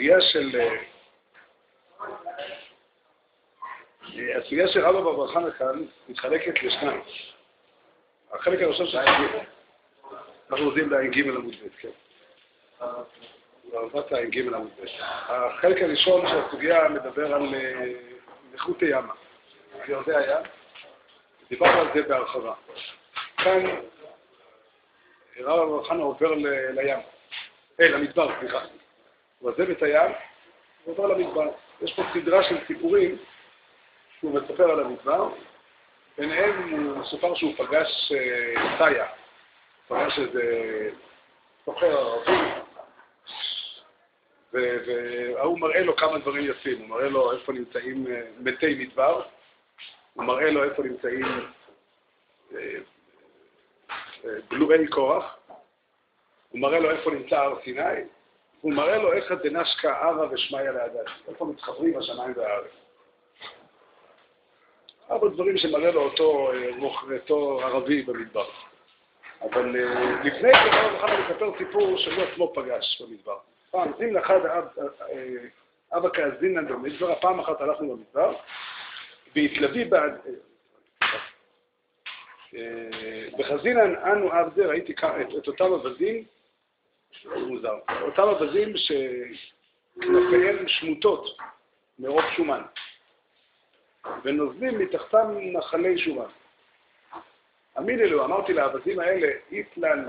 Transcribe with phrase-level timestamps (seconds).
[0.00, 0.60] הסוגיה של...
[0.60, 0.78] אה,
[4.38, 7.00] הסוגיה של רבא בברכה כאן מתחלקת לשניים.
[8.32, 9.42] החלק הראשון של הסוגיה,
[10.50, 11.88] אנחנו עובדים לע"ג עמוד ב', כן.
[13.72, 14.86] בערבת הע"ג עמוד ב'.
[15.28, 17.54] החלק הראשון של הסוגיה מדבר על
[18.54, 19.12] נכות הימה,
[19.80, 20.44] על יורדי הים.
[21.50, 22.54] דיברנו על זה בהרחבה.
[23.36, 23.64] כאן
[25.40, 26.98] רב אברהם עובר לים,
[27.80, 28.60] אה, למדבר, סליחה.
[29.40, 30.12] הוא עוזב את הים,
[30.84, 31.50] הוא עובר למדבר.
[31.82, 33.16] יש פה סדרה של סיפורים
[34.18, 35.28] שהוא מספר על המדבר,
[36.18, 39.08] ביניהם הוא מסופר שהוא פגש אה,
[39.88, 40.42] פגש איזה
[41.64, 42.32] סוחר ערבי,
[44.52, 49.22] והוא מראה לו כמה דברים יפים, הוא מראה לו איפה נמצאים אה, מתי מדבר,
[50.14, 51.26] הוא מראה לו איפה נמצאים
[54.50, 55.36] בלועי קורח,
[56.48, 58.02] הוא מראה לו איפה נמצא הר סיני,
[58.60, 62.70] הוא מראה לו איך דנשקה ערה ושמיא לעדת, איפה מתחברים השמיים והארץ.
[65.10, 66.52] ארבע דברים שמראה לו אותו,
[67.12, 68.46] אותו ערבי במדבר.
[69.42, 73.38] אבל אה, לפני זה הרב מוחמד מספר סיפור שהוא עצמו פגש במדבר.
[73.70, 74.40] פעם, זימנה אחד
[75.92, 78.34] אבא כאזינן במדבר, פעם אחת הלכנו במדבר,
[79.36, 80.20] והתלווי בעד...
[83.38, 84.94] בחזינן אה, אנו עבדה, ראיתי
[85.38, 86.24] את אותם עבדים,
[87.36, 91.36] מוזר, אותם עבדים שכנפיהם שמוטות
[91.98, 92.62] מרוב שומן,
[94.24, 96.30] ונוזלים מתחתם נחלי שומן.
[97.78, 100.06] אמיני לו, אמרתי לעבדים האלה, איתלן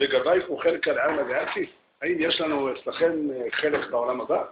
[0.00, 1.66] בגבייך וחלק על עלמא דעתי?
[2.02, 3.12] האם יש לנו אצלכם
[3.50, 4.44] חלק בעולם הבא?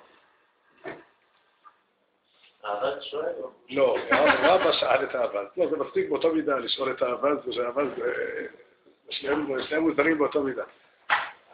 [2.65, 3.33] האבד שואל?
[3.71, 3.97] לא,
[4.43, 5.45] רבא שאל את האבד.
[5.57, 7.85] לא, זה מספיק באותו מידה לשאול את האבד, ושהאבד,
[9.11, 10.65] שניהם מוזרים באותו מידה.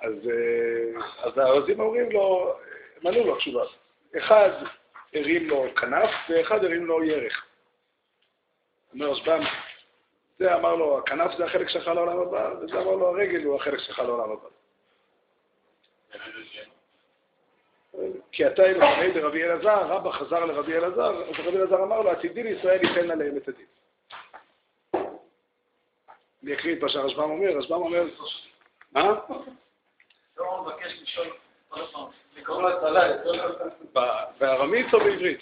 [0.03, 0.15] אז,
[1.19, 2.55] אז הארזים אומרים לו,
[3.05, 3.65] ענו לו תשובה.
[4.19, 4.51] אחד
[5.15, 7.47] הרים לו כנף, ואחד הרים לו ירך.
[8.95, 9.41] אומר רשב"ם,
[10.39, 13.79] זה אמר לו, הכנף זה החלק שלך לעולם הבא, וזה אמר לו, הרגל הוא החלק
[13.79, 14.49] שלך לעולם הבא.
[18.33, 22.43] כי אתה אלוהי ברבי אלעזר, רבא חזר לרבי אלעזר, אז רבי אלעזר אמר לו, עתידי
[22.43, 23.67] לישראל ייתן להם את הדין.
[26.45, 28.05] אני אקריא את מה שהרשב"ם אומר, הרשב"ם אומר,
[28.93, 29.21] מה?
[34.39, 35.41] בארמית או בעברית?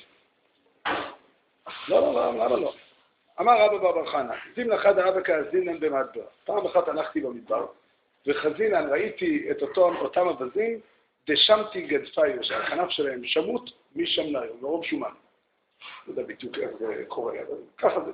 [1.88, 2.74] לא, לא, לא, למה לא?
[3.40, 6.26] אמר רבא בר חנא, זימנה חדא אבא כאזינן במדבר.
[6.44, 7.66] פעם אחת הלכתי במדבר,
[8.26, 10.80] וחזינן ראיתי את אותם אווזים
[11.28, 15.10] דשמתי גדפיו, שהכנף שלהם שמוט משמנאיו, מרוב שומן.
[16.06, 18.10] לא יודע בדיוק איך זה קורה, אבל ככה זה.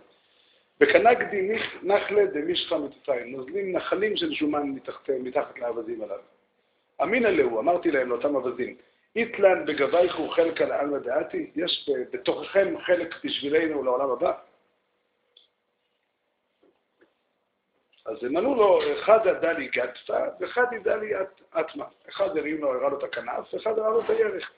[0.81, 4.63] וקנגדי נחלה דמישכה מתתיים, נוזלים נחלים של שומן
[5.09, 6.34] מתחת לאווזים הללו.
[7.03, 8.77] אמינא להו, אמרתי להם, לאותם אווזים,
[9.17, 14.33] איתלן בגבייכו חלק על עלמא דעתי, יש בתוככם חלק בשבילנו לעולם הבא?
[18.07, 21.13] אז הם ענו לו, אחד ידע לי גדפה ואחד ידע לי
[21.61, 21.85] אטמה.
[22.09, 24.51] אחד הרים לו, הראה לו את הכנף, ואחד הראה לו את הירך.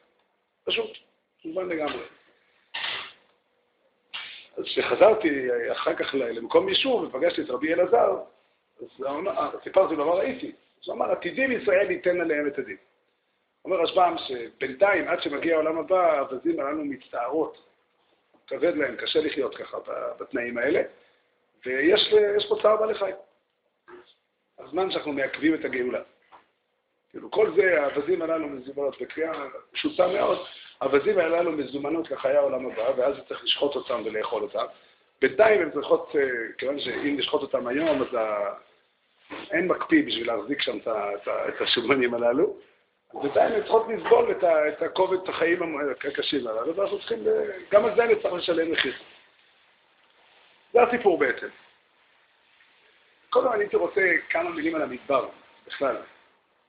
[0.65, 0.91] פשוט,
[1.45, 2.03] מובן לגמרי.
[4.57, 8.19] אז כשחזרתי אחר כך למקום יישוב ופגשתי את רבי אלעזר,
[8.81, 8.87] אז
[9.65, 10.53] סיפרתי לו מה ראיתי.
[10.83, 12.77] אז הוא אמר, עתידים ישראל ייתן עליהם את הדין.
[13.65, 17.67] אומר רשב"ם שבינתיים, עד שמגיע העולם הבא, האווזים הללו מצטערות.
[18.47, 19.79] כבד להם, קשה לחיות ככה
[20.21, 20.83] בתנאים האלה,
[21.67, 23.15] ויש פה צער בעלי חיים.
[24.59, 26.03] הזמן שאנחנו מעכבים את הגאולה.
[27.11, 29.33] כאילו, כל זה, האווזים הללו מזומנות, בקריאה
[29.73, 30.39] פשוטה מאוד,
[30.81, 34.65] האווזים הללו מזומנות לחיי העולם הבא, ואז צריך לשחוט אותם ולאכול אותם.
[35.21, 36.23] בינתיים הן צריכות, אה,
[36.59, 38.09] כיוון שאם לשחוט אותם היום, אז.
[39.51, 40.79] אין מקפיא בשביל להחזיק שם
[41.25, 42.57] את השומנים הללו.
[43.23, 45.79] בינתיים הן צריכות לסבול את הכובד, החיים
[46.09, 47.19] הקשים הללו, ואנחנו צריכים,
[47.71, 48.95] גם על זה אני צריך לשלם מחיר.
[50.73, 51.49] זה הסיפור בעצם.
[53.31, 55.29] קודם אני הייתי רוצה כמה מילים על המדבר,
[55.67, 55.97] בכלל.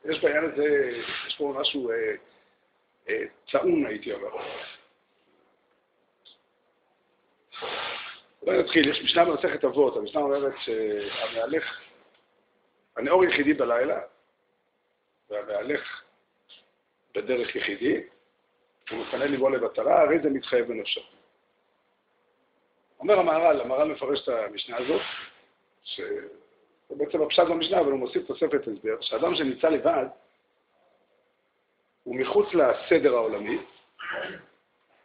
[0.06, 0.92] יש בעניין הזה,
[1.27, 1.95] יש פה משהו אה,
[3.10, 4.30] אה, צעון, הייתי אומר.
[8.44, 11.80] בואי נתחיל, יש משנה במסכת אבות, המשנה אומרת שהמהלך,
[12.98, 14.00] הנאור יחידי בלילה,
[15.30, 16.04] והמהלך
[17.16, 18.02] בדרך יחידי,
[18.90, 21.02] הוא מפנה ליבו לבטרה, הרי זה מתחייב בנפשו.
[23.00, 25.02] אומר המהר"ל, המהר"ל מפרש את המשנה הזאת,
[25.84, 26.02] ש...
[26.90, 30.06] זה בעצם הפשט במשנה, אבל הוא מוסיף תוספת הסבר, שאדם שנמצא לבד,
[32.04, 33.58] הוא מחוץ לסדר העולמי,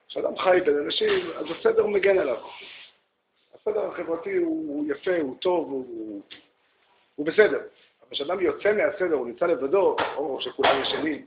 [0.09, 2.49] כשאדם חי בין אנשים, אז הסדר מגן עליו.
[3.55, 6.23] הסדר החברתי הוא יפה, הוא טוב, הוא,
[7.15, 7.61] הוא בסדר.
[8.12, 11.26] כשאדם יוצא מהסדר, הוא נמצא לבדו, או שכולם ישנים,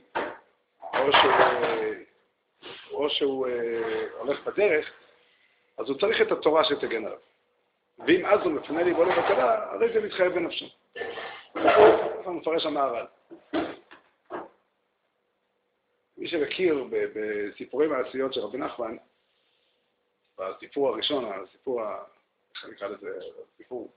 [0.94, 1.32] או שהוא
[2.92, 4.90] או שהוא אה, הולך בדרך,
[5.78, 7.18] אז הוא צריך את התורה שתגן עליו.
[8.06, 10.66] ואם אז הוא מפנה ליבו לבטלה, הרי זה מתחייב בנפשו.
[11.54, 13.06] ככה מפרש המהר"ל.
[16.18, 18.96] מי שמכיר בסיפורי מעשיות של רבי נחמן,
[20.38, 21.80] בסיפור הראשון, הסיפור,
[22.54, 23.08] איך אני אקרא לזה,
[23.54, 23.88] הסיפור,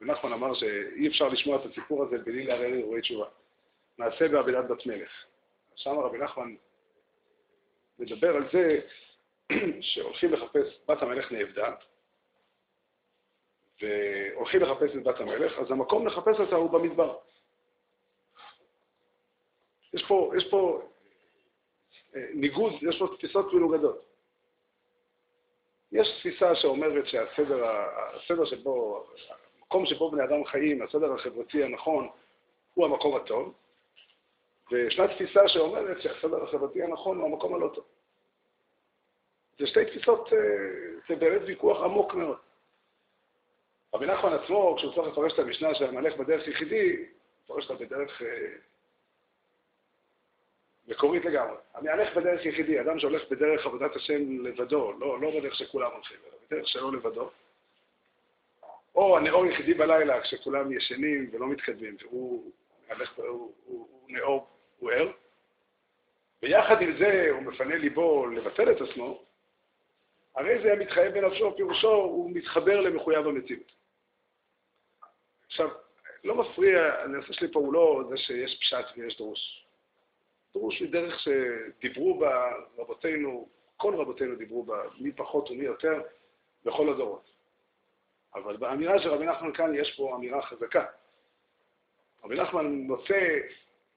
[0.00, 3.26] רבי נחמן אמר שאי אפשר לשמוע את הסיפור הזה בלי לערער אירועי תשובה.
[3.98, 5.10] מעשה בעבידת בת מלך.
[5.74, 6.54] שם רבי נחמן
[7.98, 8.80] מדבר על זה
[9.80, 11.74] שהולכים לחפש, בת המלך נאבדה,
[13.82, 17.18] והולכים לחפש את בת המלך, אז המקום לחפש אותה הוא במדבר.
[19.94, 20.82] יש פה, יש פה
[22.16, 24.06] אה, ניגוד, יש פה תפיסות מנוגדות.
[25.92, 27.64] יש תפיסה שאומרת שהסדר
[28.14, 29.06] הסדר שבו,
[29.66, 32.08] המקום שבו בני אדם חיים, הסדר החברתי הנכון,
[32.74, 33.54] הוא המקום הטוב,
[34.70, 37.84] וישנה תפיסה שאומרת שהסדר החברתי הנכון הוא המקום הלא טוב.
[39.58, 40.38] זה שתי תפיסות, אה,
[41.08, 42.36] זה באמת ויכוח עמוק מאוד.
[43.94, 47.06] רבי נחמן עצמו, כשהוא צריך לפרש את המשנה של המלך בדרך יחידי,
[47.44, 48.48] מפרש אותה בדרך אה,
[50.88, 51.56] מקורית לגמרי.
[51.74, 56.36] המהלך בדרך יחידי, אדם שהולך בדרך עבודת השם לבדו, לא, לא בדרך שכולם הולכים, אלא
[56.46, 57.30] בדרך שלו לבדו.
[58.96, 62.52] או הנאור יחידי בלילה, כשכולם ישנים ולא מתקדמים, והוא
[62.88, 64.48] מהלך, הוא, הוא, הוא נאור,
[64.78, 65.12] הוא ער.
[66.42, 69.22] ויחד עם זה הוא מפנה ליבו לבטל את עצמו,
[70.36, 73.72] הרי זה מתחייב בנפשו, פירושו הוא מתחבר למחויב המציאות.
[75.46, 75.68] עכשיו,
[76.24, 79.66] לא מפריע, הנושא שלי פה הוא לא זה שיש פשט ויש דרוש.
[80.54, 86.00] דרוש היא דרך שדיברו בה רבותינו, כל רבותינו דיברו בה, מי פחות ומי יותר,
[86.64, 87.35] בכל הדורות.
[88.34, 90.84] אבל באמירה של רבי נחמן כאן יש פה אמירה חזקה.
[92.24, 93.38] רבי נחמן נושא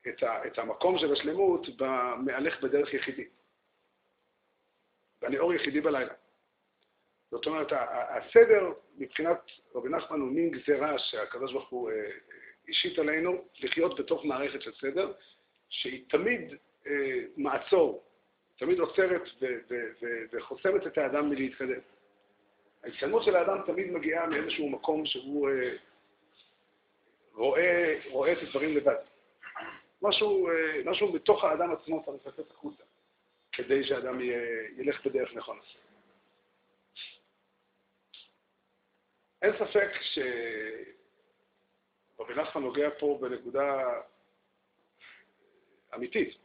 [0.08, 3.26] את, ה, את המקום של השלמות במהלך בדרך יחידי.
[5.22, 6.14] בנאור יחידי בלילה.
[7.32, 7.68] זאת אומרת,
[8.10, 9.40] הסדר מבחינת
[9.76, 12.10] רבי נחמן הוא מין גזירה שהקדוש ברוך הוא אה,
[12.70, 15.14] השית עלינו לחיות בתוך מערכת של סדר,
[15.70, 16.54] שהיא תמיד
[16.88, 18.04] אה, מעצור,
[18.58, 19.22] תמיד עוצרת
[20.32, 21.80] וחוסמת את האדם מלהתקדם.
[22.84, 25.76] ההתקדמות של האדם תמיד מגיעה מאיזשהו מקום שהוא אה,
[27.34, 28.96] רואה, רואה את הדברים לבד.
[30.02, 32.84] משהו, אה, משהו בתוך האדם עצמו צריך לצאת החוצה,
[33.52, 34.20] כדי שאדם
[34.78, 35.62] ילך בדרך נכונה.
[39.42, 39.90] אין ספק
[42.18, 43.84] שרבי נחמן נוגע פה בנקודה
[45.96, 46.38] אמיתית.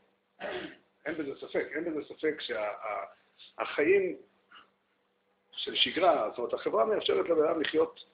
[1.06, 1.66] אין בזה ספק.
[1.74, 4.16] אין בזה ספק שהחיים
[5.56, 8.04] של שגרה, זאת אומרת, החברה מאפשרת לבן אדם לחיות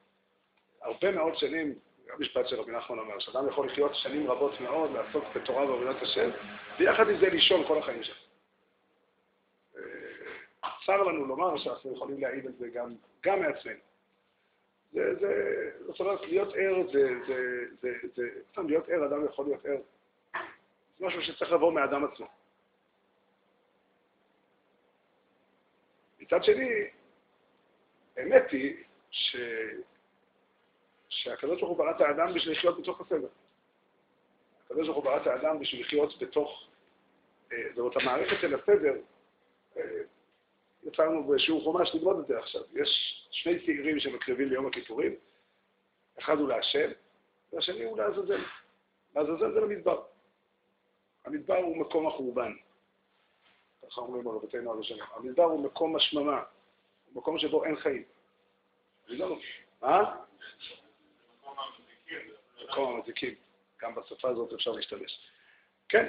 [0.83, 1.75] הרבה מאוד שנים,
[2.07, 6.03] גם משפט של רבי נחמן אומר, שאדם יכול לחיות שנים רבות מאוד, לעסוק בתורה ועבודת
[6.03, 6.31] השם,
[6.79, 8.15] ויחד עם זה לישון כל החיים שלו.
[9.77, 12.95] אה, צר לנו לומר שאנחנו יכולים להעיד על זה גם,
[13.25, 13.81] גם מעצמנו.
[14.93, 19.45] זה, זה, זאת אומרת, להיות ער זה, זה, זה, זה, סתם להיות ער, אדם יכול
[19.45, 19.81] להיות ער.
[20.99, 22.27] זה משהו שצריך לבוא מהאדם עצמו.
[26.21, 26.71] מצד שני,
[28.21, 28.77] האמת היא
[29.11, 29.37] ש...
[31.09, 33.29] שהקדוש ברוך הוא ברא את האדם בשביל לחיות בתוך הסדר.
[34.65, 36.69] הקדוש ברוך הוא ברא את האדם בשביל לחיות בתוך,
[37.53, 38.95] אה, זאת אומרת, המערכת של הסדר,
[39.77, 39.83] אה,
[40.83, 42.63] יצא לנו בשיעור חומש ללמוד את זה עכשיו.
[42.73, 42.89] יש
[43.31, 45.15] שני צעירים שמקריבים ליום הכיפורים,
[46.19, 46.91] אחד הוא להשם,
[47.53, 48.41] והשני הוא לעזאזל.
[49.17, 50.03] לעזאזל זה למדבר.
[51.25, 52.53] המדבר הוא מקום החורבן.
[53.83, 55.05] ככה אומרים רבותינו הראשונים.
[55.15, 56.43] המדבר הוא מקום השממה,
[57.15, 58.03] מקום שבו אין חיים.
[59.09, 59.39] לא...
[59.85, 60.17] אה?
[62.65, 63.35] מקום המזיקים.
[63.83, 65.21] גם בשפה הזאת אפשר להשתמש.
[65.89, 66.09] כן,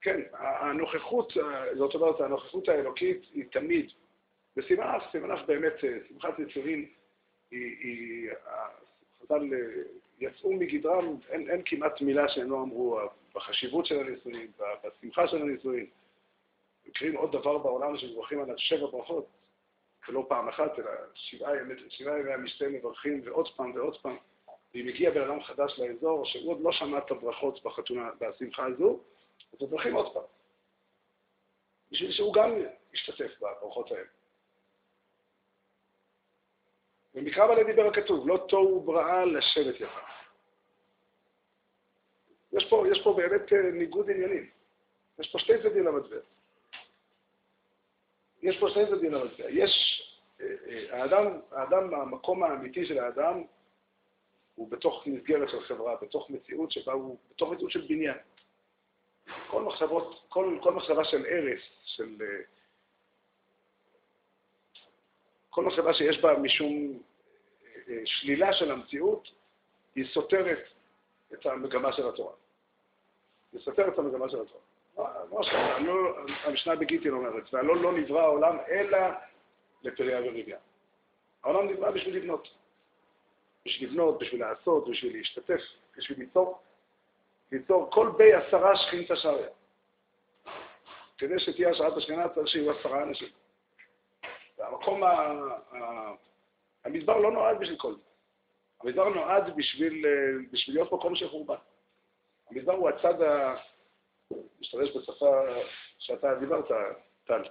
[0.00, 1.32] כן, הנוכחות,
[1.78, 3.90] זאת אומרת, הנוכחות האלוקית היא תמיד,
[4.56, 5.72] בסימן אף, סימן אף באמת,
[6.08, 6.88] שמחת יצורים
[7.50, 8.30] היא, היא
[9.22, 9.42] חז"ל
[10.20, 12.98] יצאו מגדרם, אין, אין כמעט מילה שהם לא אמרו
[13.34, 14.50] בחשיבות של הנישואין,
[14.84, 15.86] בשמחה של הנישואין.
[16.86, 19.26] מקרים עוד דבר בעולם שמברכים עליו שבע ברכות,
[20.08, 24.16] ולא פעם אחת, אלא שבעה ימי, המשתה מברכים ועוד פעם ועוד פעם.
[24.74, 29.00] ואם הגיע בן אדם חדש לאזור, שהוא עוד לא שמע את הברכות בחתונה, בשמחה הזו,
[29.52, 30.22] אז מברכים עוד פעם.
[31.90, 32.50] בשביל שהוא גם
[32.92, 34.08] ישתתף בברכות האלה.
[37.14, 40.00] ומקרא בעלי דיבר הכתוב, לא תוהו בראה לשבת יפה.
[42.52, 44.50] יש פה, יש פה באמת אה, ניגוד עניינים.
[45.18, 46.16] יש פה שתי צדדים למטבע.
[48.42, 49.50] יש פה שני צדדים למטבע.
[49.50, 50.02] יש,
[50.40, 53.42] אה, אה, האדם, האדם, המקום האמיתי של האדם
[54.54, 58.16] הוא בתוך מסגרת של חברה, בתוך מציאות שבה הוא, בתוך מציאות של בניין.
[59.50, 62.16] כל מחשבות, כל, כל מחשבה של הרס, של...
[62.20, 62.26] אה,
[65.50, 67.02] כל מחשבה שיש בה משום
[68.04, 69.28] שלילה של המציאות,
[69.94, 70.68] היא סותרת
[71.32, 72.32] את המגמה של התורה.
[73.52, 74.67] היא סותרת את המגמה של התורה.
[76.44, 78.98] המשנה בגיטין אומרת, והלא לא נברא העולם אלא
[79.82, 80.58] לפריה ורביה.
[81.44, 82.48] העולם נברא בשביל לבנות.
[83.66, 85.60] בשביל לבנות, בשביל לעשות, בשביל להשתתף,
[85.96, 86.58] בשביל ליצור.
[87.52, 89.48] ליצור כל בי עשרה שכינתא שריה.
[91.18, 93.28] כדי שתהיה השערת השכינה צריך שיהיו עשרה אנשים.
[94.58, 95.32] והמקום, ה...
[96.84, 98.00] המדבר לא נועד בשביל כל זה.
[98.80, 100.04] המדבר נועד בשביל,
[100.52, 101.54] בשביל להיות מקום של חורבן.
[102.50, 103.54] המדבר הוא הצד ה...
[104.60, 105.42] משתמש בשפה
[105.98, 106.64] שאתה דיברת,
[107.24, 107.42] טל.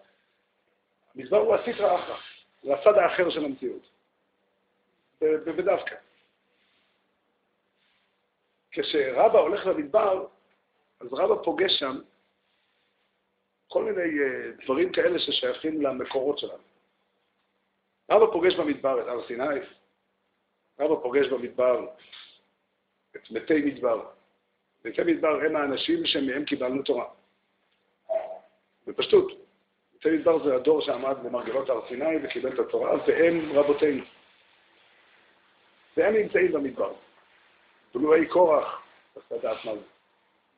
[1.16, 2.18] המדבר הוא הסטרא אחרא,
[2.64, 3.90] זה הצד האחר של המציאות.
[5.22, 5.96] בדווקא.
[8.72, 10.28] כשרבא הולך למדבר,
[11.00, 12.00] אז רבא פוגש שם
[13.68, 16.64] כל מיני אה, דברים כאלה ששייכים למקורות שלנו.
[18.12, 19.60] רבא פוגש במדבר את הר סיני,
[20.80, 21.88] רבא פוגש במדבר
[23.16, 24.17] את מתי מדבר.
[24.88, 27.06] מתי מדבר הם האנשים שמהם קיבלנו תורה.
[28.88, 29.32] בפשטות.
[29.96, 34.04] מתי מדבר זה הדור שעמד במרגלות הר סיני וקיבל את התורה, והם רבותינו.
[35.98, 36.94] והם נמצאים במדבר.
[37.94, 38.82] בלועי קורח,
[39.14, 39.82] צריך לדעת מה זה.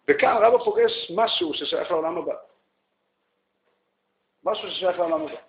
[0.07, 2.35] וכאן רבא פוגש משהו ששייך לעולם הבא.
[4.43, 5.41] משהו ששייך לעולם הבא.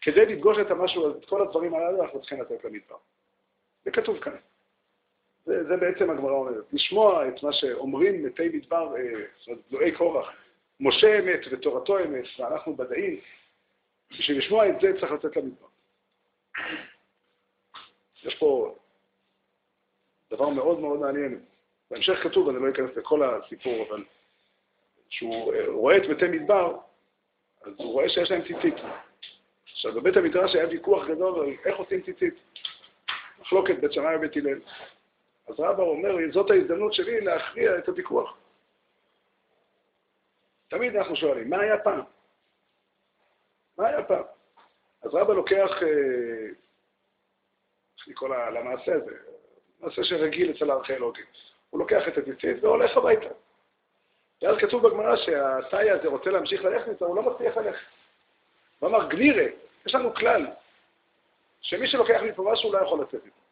[0.00, 2.96] כדי לפגוש את המשהו, את כל הדברים הללו, אנחנו צריכים לתת למדבר.
[3.84, 4.36] זה כתוב כאן.
[5.46, 6.64] זה, זה בעצם הגמרא אומרת.
[6.72, 9.02] לשמוע את מה שאומרים מתי מדבר, אה,
[9.38, 10.32] זאת אומרת, קורח,
[10.80, 13.20] משה אמת ותורתו אמת, ואנחנו בדאים,
[14.10, 15.66] בשביל לשמוע את זה צריך לתת למדבר.
[18.24, 18.74] יש פה
[20.30, 21.40] דבר מאוד מאוד מעניין.
[21.90, 24.04] בהמשך כתוב, אני לא אכנס לכל הסיפור, אבל
[25.10, 26.76] כשהוא אה, רואה את מתי מדבר,
[27.62, 28.74] אז הוא רואה שיש להם ציצית.
[29.72, 32.34] עכשיו, בבית המדרש היה ויכוח גדול על איך עושים ציצית.
[33.40, 34.58] מחלוקת בית שמאי ובית הלל.
[35.48, 38.36] אז רבא אומר, זאת ההזדמנות שלי להכריע את הוויכוח.
[40.68, 42.00] תמיד אנחנו שואלים, מה היה פעם?
[43.78, 44.24] מה היה פעם?
[45.02, 45.88] אז רבא לוקח, אה,
[47.98, 49.16] איך לקרוא למעשה הזה,
[49.80, 51.24] מעשה שרגיל אצל הארכיאולוגים.
[51.70, 53.34] הוא לוקח את הציצית והולך הביתה.
[54.42, 57.86] ואז כתוב בגמרא שהתאי הזה רוצה להמשיך ללכת איתו, הוא לא מצליח ללכת.
[58.78, 59.44] הוא אמר, גנירה,
[59.86, 60.46] יש לנו כלל,
[61.60, 63.45] שמי שלוקח מפה משהו לא יכול לצאת איתו.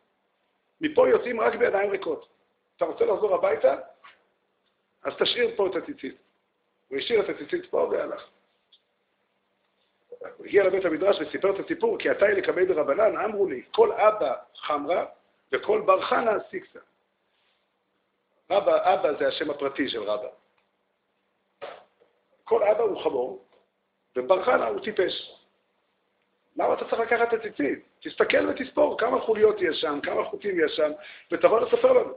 [0.84, 2.28] מפה יוצאים רק בידיים ריקות.
[2.76, 3.76] אתה רוצה לחזור הביתה?
[5.02, 6.16] אז תשאיר פה את הציצית.
[6.88, 8.28] הוא השאיר את הציצית פה והלך.
[10.36, 14.34] הוא הגיע לבית המדרש וסיפר את הסיפור, כי עתה לקבל ברבנן, אמרו לי, כל אבא
[14.56, 15.06] חמרה
[15.52, 16.78] וכל בר חנה סיקסה.
[18.50, 20.28] רבא, אבא זה השם הפרטי של רבא.
[22.44, 23.44] כל אבא הוא חמור,
[24.16, 25.43] ובר חנה הוא טיפש.
[26.56, 27.78] למה אתה צריך לקחת את הציצית?
[28.00, 30.92] תסתכל ותספור כמה חוליות יש שם, כמה חוטים יש שם,
[31.32, 32.14] ותבוא לספר לנו.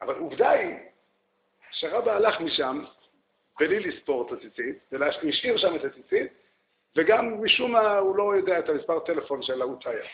[0.00, 0.76] אבל עובדה היא
[1.70, 2.84] שרבא הלך משם
[3.58, 6.32] בלי לספור את הציצית, והשאיר שם את הציצית,
[6.96, 10.04] וגם משום מה הוא לא יודע את המספר טלפון של ההוא תאיה,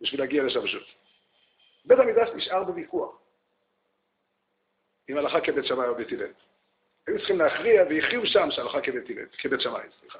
[0.00, 0.82] בשביל להגיע לשם שוב.
[1.84, 3.18] בית המקדש נשאר בוויכוח
[5.08, 6.32] עם הלכה כבית שמאי או בית הלל.
[7.06, 10.18] היו צריכים להכריע, והכריעו שם שהלכה כבית הלל, כבית שמאי, סליחה,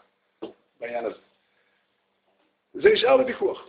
[0.80, 1.31] בעניין הזה.
[2.74, 3.66] זה נשאר בוויכוח.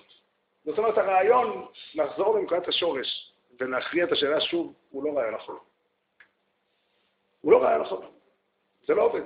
[0.65, 5.57] זאת אומרת, הרעיון לחזור לנקודת השורש ולהכריע את השאלה שוב, הוא לא רעיון נכון.
[7.41, 8.11] הוא לא רעיון נכון.
[8.87, 9.21] זה לא עובד.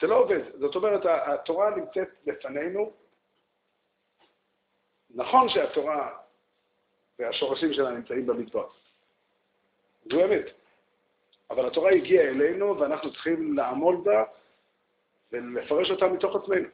[0.00, 0.40] זה לא עובד.
[0.60, 2.92] זאת אומרת, התורה נמצאת לפנינו.
[5.14, 6.18] נכון שהתורה
[7.18, 8.68] והשורשים שלה נמצאים במדבר.
[10.10, 10.44] זו אמת.
[11.50, 14.24] אבל התורה הגיעה אלינו ואנחנו צריכים לעמול בה
[15.32, 16.68] ולפרש אותה מתוך עצמנו.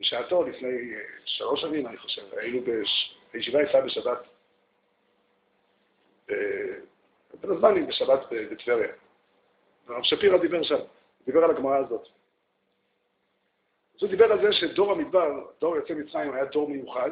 [0.00, 2.60] בשעתו, לפני שלוש שנים, אני חושב, היינו
[3.32, 4.18] בישיבה יפה בשבת,
[7.40, 8.92] בין הזמנים בשבת בטבריה.
[9.88, 10.78] הרב שפירא דיבר שם,
[11.26, 12.08] דיבר על הגמרא הזאת.
[13.96, 17.10] אז הוא דיבר על זה שדור המדבר, דור יוצא מצרים, היה דור מיוחד,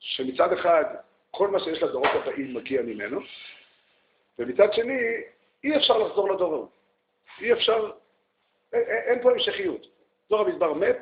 [0.00, 0.84] שמצד אחד
[1.30, 3.20] כל מה שיש לדורות הבאים מגיע ממנו,
[4.38, 5.00] ומצד שני
[5.64, 6.68] אי אפשר לחזור לדור ההוא.
[7.40, 7.90] אי אפשר,
[8.72, 9.86] אין פה המשכיות.
[10.30, 10.96] דור המדבר מת,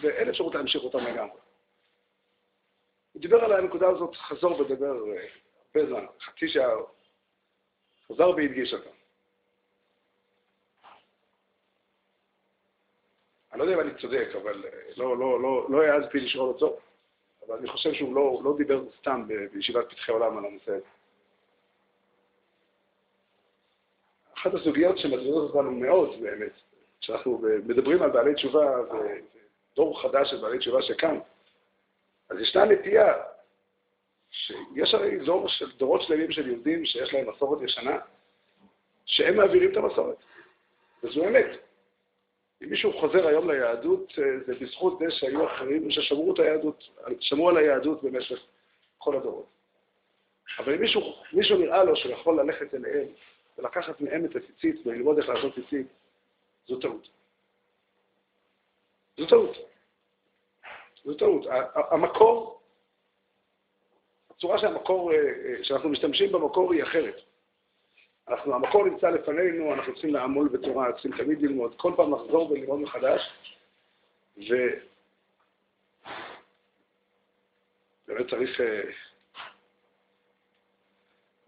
[0.00, 1.40] ואין אפשרות להמשיך אותם לגמרי.
[3.12, 5.26] הוא דיבר על הנקודה הזאת, חזור ודבר אה,
[5.74, 6.70] הרבה זמן, חצי שעה,
[8.08, 8.90] חזר והדגיש אותה.
[13.52, 16.78] אני לא יודע אם אני צודק, אבל אה, לא, לא, לא, לא העזתי לשאול אותו.
[17.46, 20.86] אבל אני חושב שהוא לא, לא דיבר סתם בישיבת פתחי עולם על הנושא הזה.
[24.34, 26.52] אחת הסוגיות שמטרידות אותנו מאוד באמת,
[27.02, 28.70] כשאנחנו מדברים על בעלי תשובה
[29.72, 31.18] ודור חדש של בעלי תשובה שקם,
[32.30, 33.14] אז ישנה נטייה
[34.30, 37.98] שיש הרי דור של, דורות שלמים של יהודים שיש להם מסורת ישנה,
[39.06, 40.16] שהם מעבירים את המסורת,
[41.04, 41.46] וזו אמת.
[42.62, 46.84] אם מישהו חוזר היום ליהדות, אה, זה בזכות זה שהיו אחרים ששמרו את היהדות,
[47.20, 48.38] שמרו על היהדות במשך
[48.98, 49.46] כל הדורות.
[50.58, 53.06] אבל אם מישהו, מישהו נראה לו שהוא יכול ללכת אליהם
[53.58, 55.86] ולקחת מהם את הציצית וללמוד איך לעשות ציצית,
[56.66, 57.08] זו טעות.
[59.16, 59.56] זו טעות.
[61.04, 61.46] זו טעות.
[61.74, 62.60] המקור,
[64.30, 67.16] הצורה שהמקור, אה, אה, שאנחנו משתמשים במקור היא אחרת.
[68.28, 72.80] אנחנו, המקור נמצא לפנינו, אנחנו צריכים לעמול בתורה, צריכים תמיד ללמוד, כל פעם לחזור וללמוד
[72.80, 73.32] מחדש,
[74.36, 74.86] ובאמת
[78.30, 78.82] צריך, אה,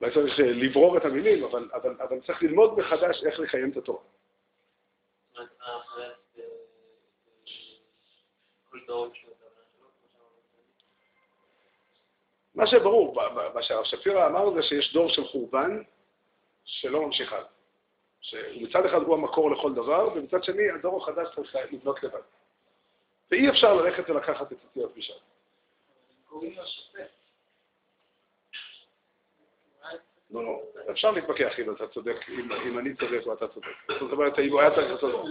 [0.00, 4.13] אולי צריך לברור את המילים, אבל, אבל, אבל צריך ללמוד מחדש איך לקיים את התורה.
[12.54, 13.22] מה שברור,
[13.54, 15.82] מה שהרב שפירא אמר זה שיש דור של חורבן
[16.64, 17.48] שלא ממשיך הלאה.
[18.20, 22.20] שמצד אחד הוא המקור לכל דבר, ומצד שני הדור החדש צריך לבנות לבד.
[23.30, 25.14] ואי אפשר ללכת ולקחת את הציטיות משם.
[30.30, 32.16] לא, לא, אפשר להתווכח אם אתה צודק,
[32.66, 33.68] אם אני צודק או אתה צודק.
[34.00, 35.26] זאת אומרת, אם הוא היה צריך לעשות...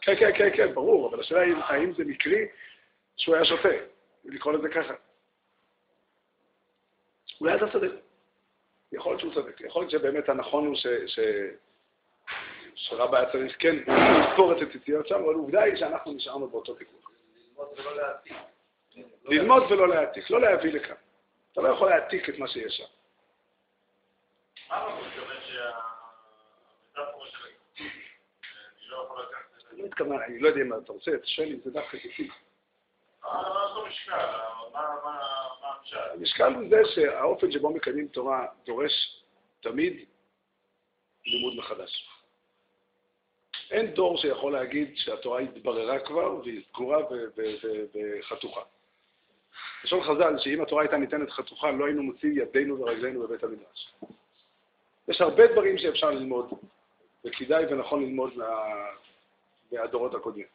[0.00, 2.46] כן, כן, כן, כן, ברור, אבל השאלה היא האם זה מקרי
[3.16, 3.68] שהוא היה שותה,
[4.24, 4.94] לקרוא לזה ככה.
[7.40, 7.90] אולי אתה צודק.
[8.92, 9.60] יכול להיות שהוא צודק.
[9.60, 10.86] יכול להיות שבאמת הנכון הוא ש...
[11.06, 11.18] ש...
[12.74, 16.98] שרבא היה צריך כן לספור את הציציות שם, אבל עובדה היא שאנחנו נשארנו באותו תיקון.
[19.24, 20.30] ללמוד ולא להעתיק.
[20.30, 20.94] לא להביא לכאן.
[21.52, 22.84] אתה לא יכול להעתיק את מה שיש שם.
[24.70, 29.67] מה אתה מתכוון שהמטאפורה של הקיצוץ, אני לא יכול לקחת את זה?
[29.67, 32.24] אני לא מתכוון, אני לא יודע אם אתה רוצה, תשאל לי, זה דווקא משקל?
[36.12, 39.22] המשקל הוא זה שהאופן שבו מקיימים תורה דורש
[39.60, 40.04] תמיד
[41.26, 42.08] לימוד מחדש.
[43.70, 46.98] אין דור שיכול להגיד שהתורה התבררה כבר והיא סגורה
[47.94, 48.60] וחתוכה.
[49.84, 53.94] לשון חז"ל, שאם התורה הייתה ניתנת חתוכה, לא היינו מוציאים ידינו ורגלינו בבית המדרש.
[55.08, 56.50] יש הרבה דברים שאפשר ללמוד,
[57.24, 58.46] וכדאי ונכון ללמוד מה...
[59.72, 60.46] מהדורות הקודמים.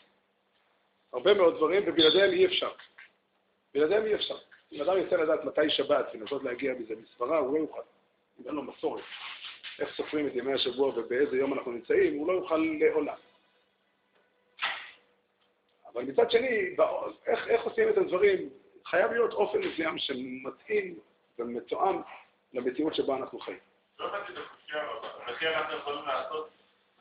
[1.14, 2.72] הרבה מאוד דברים, ובלעדיהם אי אפשר.
[3.74, 4.38] בלעדיהם אי אפשר.
[4.72, 7.82] אם אדם ירצה לדעת מתי שבת ולנסות להגיע מזה מספרה, הוא לא יוכל.
[8.40, 9.04] אם אין לו מסורת.
[9.80, 13.16] איך סופרים את ימי השבוע ובאיזה יום אנחנו נמצאים, הוא לא יוכל לעולם.
[15.94, 16.76] אבל מצד שני,
[17.26, 18.50] איך, איך עושים את הדברים?
[18.86, 21.00] חייב להיות אופן מסוים שמתאים
[21.40, 22.02] ומתואם
[22.54, 23.60] למציאות שבה אנחנו חיים.
[23.98, 26.50] תמיד החופשיה, אבל אנחנו יכולים לעשות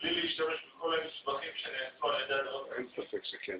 [0.02, 2.72] בלי להשתמש בכל המסמכים שנעשו על ידי הדעות.
[2.72, 3.58] אין ספק שכן.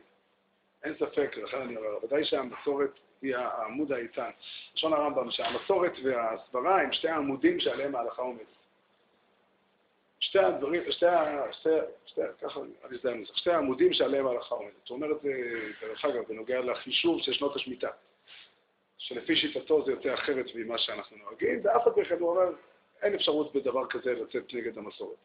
[0.84, 2.90] אין ספק, לכן אני אומר, ודאי שהמסורת
[3.22, 4.30] היא העמוד האיתן.
[4.74, 8.46] לשון הרמב"ם, שהמסורת והסברה הם שתי העמודים שעליהם ההלכה עומדת.
[10.20, 11.06] שתי הדברים, שתי,
[11.52, 11.68] שתי,
[12.06, 14.88] שתי, ככה, אני יודע הנוסח, שתי העמודים שעליהם ההלכה עומדת.
[14.88, 15.30] הוא אומר את זה,
[15.80, 17.90] דרך אגב, בנוגע לחישוב של שנות השמיטה,
[18.98, 22.52] שלפי שיטתו זה יוצא אחרת ממה שאנחנו נוהגים, ואף אחד מכם הוא אומר,
[23.02, 25.16] אין אפשרות בדבר כזה לצאת נגד המסורת.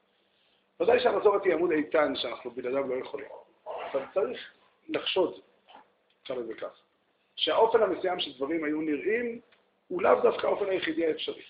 [0.79, 3.27] ודאי שהמסורת היא עמוד איתן שאנחנו בלעדיו לא יכולים,
[3.65, 4.53] אבל צריך
[4.89, 5.41] לחשוד,
[6.23, 6.81] נקרא לזה כך.
[7.35, 9.41] שהאופן המסוים שדברים היו נראים
[9.87, 11.43] הוא לאו דווקא האופן היחידי האפשרי.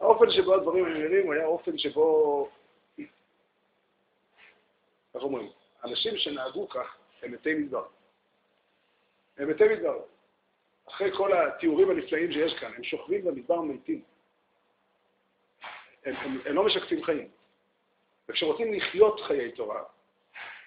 [0.00, 2.48] האופן שבו הדברים נראים היה אופן שבו,
[2.98, 5.50] איך אומרים,
[5.84, 7.86] אנשים שנהגו כך הם מתי מדבר.
[9.38, 10.00] הם מתי מדבר.
[10.88, 14.02] אחרי כל התיאורים הנפלאים שיש כאן, הם שוכבים במדבר מתים.
[16.04, 17.28] הם, הם, הם לא משקפים חיים.
[18.28, 19.82] וכשרוצים לחיות חיי תורה,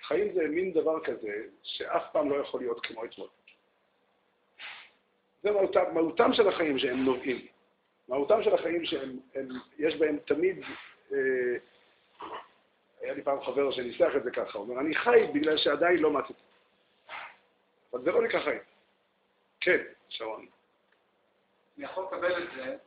[0.03, 3.27] חיים זה מין דבר כזה שאף פעם לא יכול להיות כמו אתמול.
[5.43, 7.47] זה מהותם, מהותם של החיים שהם נובעים.
[8.07, 10.63] מהותם של החיים שיש בהם תמיד,
[11.11, 11.17] אה,
[13.01, 16.11] היה לי פעם חבר שניסח את זה ככה, הוא אומר, אני חי בגלל שעדיין לא
[16.11, 16.33] מצאתי.
[17.93, 18.59] אבל זה לא נקרא חיים.
[19.59, 20.45] כן, שרון.
[21.77, 22.77] אני יכול לקבל את זה,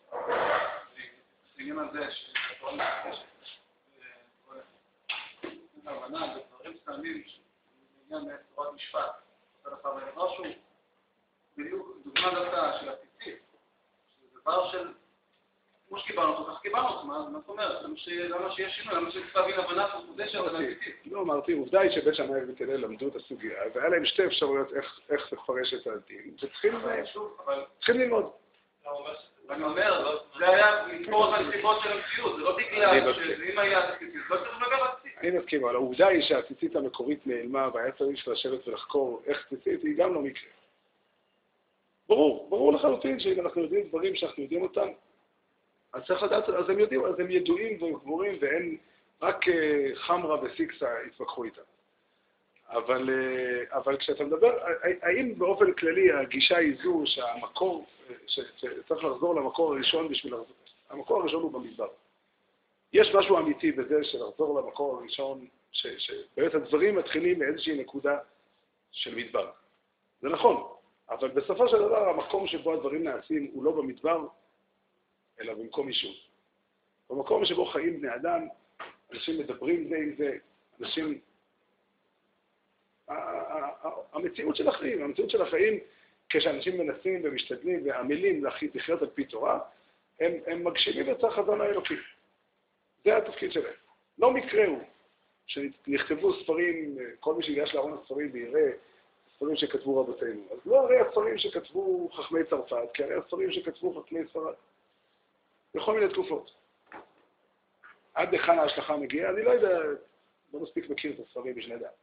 [1.57, 2.01] בעניין הזה,
[2.73, 3.25] מתקשת,
[5.87, 7.23] הבנה בדברים מסוימים,
[8.09, 9.11] בעניין תורת משפט,
[9.67, 10.47] אבל דבר שהוא
[11.57, 13.43] בדיוק דוגמה דווקא של הציצית,
[14.11, 14.93] שזה דבר של,
[15.89, 17.83] כמו שקיבלנו אותו, כך קיבלנו אותו, מה זאת אומרת?
[17.83, 18.95] למה שיש שינוי?
[18.95, 20.97] למה שצריך להבין הבנה מחודשת על הציצית?
[21.05, 24.73] לא, אמרתי, עובדה היא שבית שמאי ובית למדו את הסוגיה, והיה להם שתי אפשרויות
[25.11, 28.31] איך לפרש את הדין, וצריכים ללמוד.
[29.51, 33.15] אני אומר, זה היה לתפור את הנסיבות של המציאות, זה לא בגלל.
[33.15, 35.00] שאם היה ציצית, לא צריך לדבר על ציצית.
[35.21, 39.97] אני מסכים, אבל העובדה היא שהציצית המקורית נעלמה והיה צריך לשבת ולחקור איך ציצית היא
[39.97, 40.51] גם לא מקרה.
[42.09, 44.89] ברור, ברור לחלוטין שאם אנחנו יודעים דברים שאנחנו יודעים אותם,
[45.93, 48.77] אז צריך לדעת, אז הם יודעים, אז הם ידועים והם גמורים ואין,
[49.23, 51.63] רק אה, חמרה וסיקסה התווכחו איתם.
[52.69, 54.59] אבל, אה, אבל כשאתה מדבר,
[55.03, 60.35] האם באופן כללי הגישה היא זו שהמקור, אה, שצריך לחזור למקור הראשון בשביל
[60.91, 61.89] המקור הראשון הוא במדבר.
[62.93, 68.19] יש משהו אמיתי בזה של לחזור למקור הראשון, שבאמת הדברים מתחילים מאיזושהי נקודה
[68.91, 69.51] של מדבר.
[70.21, 70.73] זה נכון,
[71.11, 74.27] אבל בסופו של דבר המקום שבו הדברים נעשים הוא לא במדבר,
[75.41, 76.15] אלא במקום יישוב.
[77.11, 78.49] במקום שבו חיים בני אדם,
[79.13, 80.37] אנשים מדברים זה עם זה,
[80.81, 81.21] אנשים...
[84.13, 85.79] המציאות של החיים, המציאות של החיים,
[86.29, 89.61] כשאנשים מנסים ומשתדלים ועמלים לחי- לחיות על פי תורה,
[90.21, 91.95] הם, הם מגשימים את החזון האלוקי.
[93.05, 93.75] זה התפקיד שלהם.
[94.19, 94.79] לא מקרה הוא
[95.47, 98.71] שנכתבו ספרים, כל מי שיגש לארון הספרים ויראה
[99.37, 100.43] ספרים שכתבו רבותינו.
[100.51, 104.55] אז לא הרי הספרים שכתבו חכמי צרפת, כי הרי הספרים שכתבו חכמי ספרד.
[105.75, 106.51] בכל מיני תקופות.
[108.15, 109.79] עד היכן ההשלכה מגיעה, אני לא יודע,
[110.55, 111.95] לא מספיק מכיר את הספרים בשביל לדעת.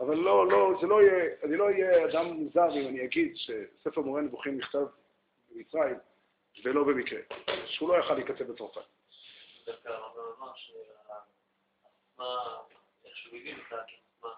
[0.00, 4.00] אבל לא, לא, זה לא יהיה, אני לא אהיה אדם מוזר אם אני אגיד שספר
[4.00, 4.86] מורה נבוכים נכתב
[5.50, 5.96] במצרים
[6.64, 7.20] ולא במקרה,
[7.66, 8.80] שהוא לא יכל להיכתב בצרפת.
[9.70, 12.36] דווקא הרמב"ם אמר שהחוכמה,
[13.04, 14.34] איך שהוא הבין אותה כחוכמה,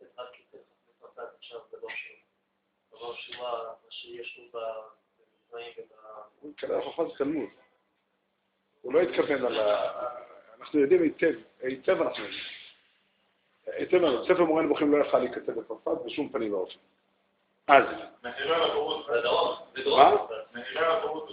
[0.00, 0.28] נמצאת רק
[1.00, 1.60] צרפת עכשיו.
[2.92, 5.92] דבר שהוא מה שיש לו במצרים וב...
[6.40, 7.48] הוא התכוון לחוכמת תלמוד.
[8.82, 9.90] הוא לא התכוון על ה...
[10.60, 12.42] אנחנו יודעים היטב, היטב אנחנו יודעים.
[13.66, 16.78] היטב, אנחנו- ספר מורה נבוכים לא יכל להיכתב בצרפת בשום פנים ואופן.
[17.66, 17.84] אז,
[18.22, 18.56] מחירי
[19.74, 20.14] בדרום מה?
[20.52, 21.30] מחירי הפירוט,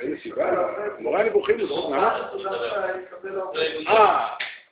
[0.00, 0.52] איזה סיבה?
[0.98, 1.74] מורה נבוכים זה.
[3.88, 4.28] אה,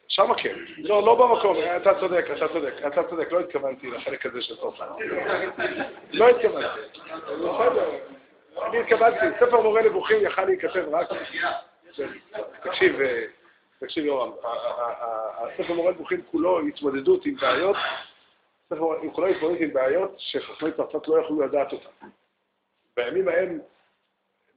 [0.08, 0.54] שמה כן.
[0.78, 4.84] לא, לא במקום, אתה צודק, אתה צודק, אתה צודק, לא התכוונתי לחלק הזה של צרפת.
[6.12, 6.80] לא התכוונתי.
[8.62, 11.08] אני התכוונתי, ספר מורה נבוכים יכל להיכתב רק...
[12.62, 13.24] תקשיב, אה,
[13.78, 14.30] תקשיב יורם,
[15.36, 17.76] הספר מורה נבוכים כולו התמודדות עם בעיות,
[18.66, 22.06] ספר הוא כולו התמודדות עם בעיות שחכמי צרפת לא יכלו לדעת אותן.
[22.96, 23.60] בימים ההם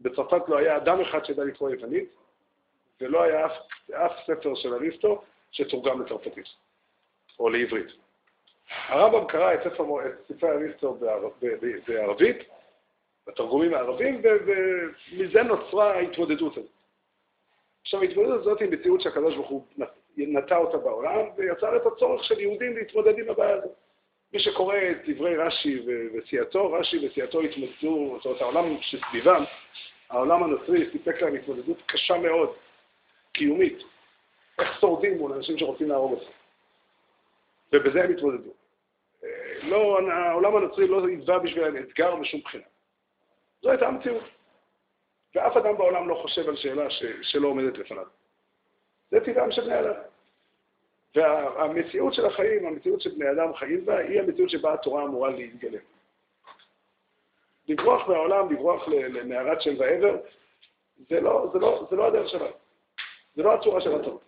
[0.01, 2.09] בצרפת לא היה אדם אחד שידע לקרוא יוונית,
[3.01, 3.51] ולא היה אף,
[3.91, 6.45] אף ספר של אריסטו שתורגם לצרפתית,
[7.39, 7.87] או לעברית.
[8.87, 10.97] הרמב"ם קרא את, ספר, את ספרי אריסטו
[11.87, 12.37] בערבית,
[13.27, 16.71] בתרגומים הערבים, ומזה נוצרה ההתמודדות הזאת.
[17.81, 19.65] עכשיו, ההתמודדות הזאת היא מציאות שהקדוש ברוך הוא
[20.17, 23.71] נטע אותה בעולם, ויצר את הצורך של יהודים להתמודד עם הבעיה הזאת.
[24.33, 25.79] מי שקורא את דברי רש"י
[26.13, 29.43] וסיעתו, רש"י וסיעתו התמודדו, זאת אומרת, העולם שסביבם,
[30.09, 32.49] העולם הנוצרי סיפק להם התמודדות קשה מאוד,
[33.31, 33.83] קיומית.
[34.59, 36.29] איך שורדים מול אנשים שרוצים להרוג אותך.
[37.73, 38.49] ובזה הם התמודדו.
[39.23, 39.29] אה,
[39.63, 42.63] לא, העולם הנוצרי לא היווה בשבילם אתגר בשום בחינה.
[43.61, 44.23] זו הייתה המציאות.
[45.35, 48.05] ואף אדם בעולם לא חושב על שאלה ש, שלא עומדת לפניו.
[49.11, 49.93] זה טבעם של בני אדם.
[51.15, 55.79] והמציאות של החיים, המציאות שבני אדם חיים בה, היא המציאות שבה התורה אמורה להתגלם.
[57.67, 60.17] לברוח מהעולם, לברוח למערת שם ועבר,
[61.09, 62.51] זה לא, זה, לא, זה לא הדרך שלנו.
[63.35, 64.19] זה לא הצורה של התורה.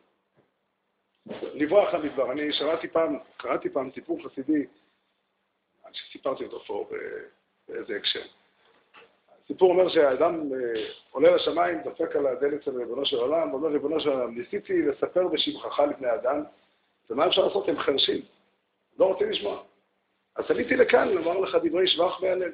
[1.53, 2.31] לברוח למדבר.
[2.31, 4.65] אני שמעתי פעם, קראתי פעם סיפור חסידי,
[5.93, 6.89] שסיפרתי אותו פה
[7.67, 8.21] באיזה הקשר.
[9.43, 13.99] הסיפור אומר שהאדם אה, עולה לשמיים, דופק על הדלת של ריבונו של עולם, ואומר, ריבונו
[13.99, 16.43] של עולם, ניסיתי לספר בשבחך לבני אדם,
[17.09, 17.67] ומה אפשר לעשות?
[17.69, 18.21] הם חרשים,
[18.99, 19.63] לא רוצים לשמוע.
[20.35, 22.51] אז עליתי לכאן לומר לך דברי שבח והלל.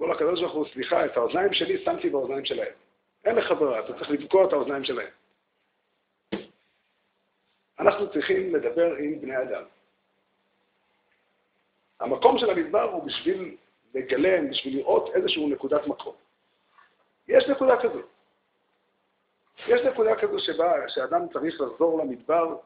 [0.00, 2.72] אומר לקדוש ברוך הוא, סליחה, את האוזניים שלי שמתי באוזניים שלהם.
[3.24, 5.10] אין לך ברירה, אתה צריך לבקוע את האוזניים שלהם.
[7.80, 9.62] אנחנו צריכים לדבר עם בני אדם.
[12.00, 13.56] המקום של המדבר הוא בשביל
[13.94, 16.14] לגלם, בשביל לראות איזושהי נקודת מקום.
[17.28, 18.00] יש נקודה כזו.
[19.68, 22.56] יש נקודה כזו שבה, שאדם צריך לחזור למדבר,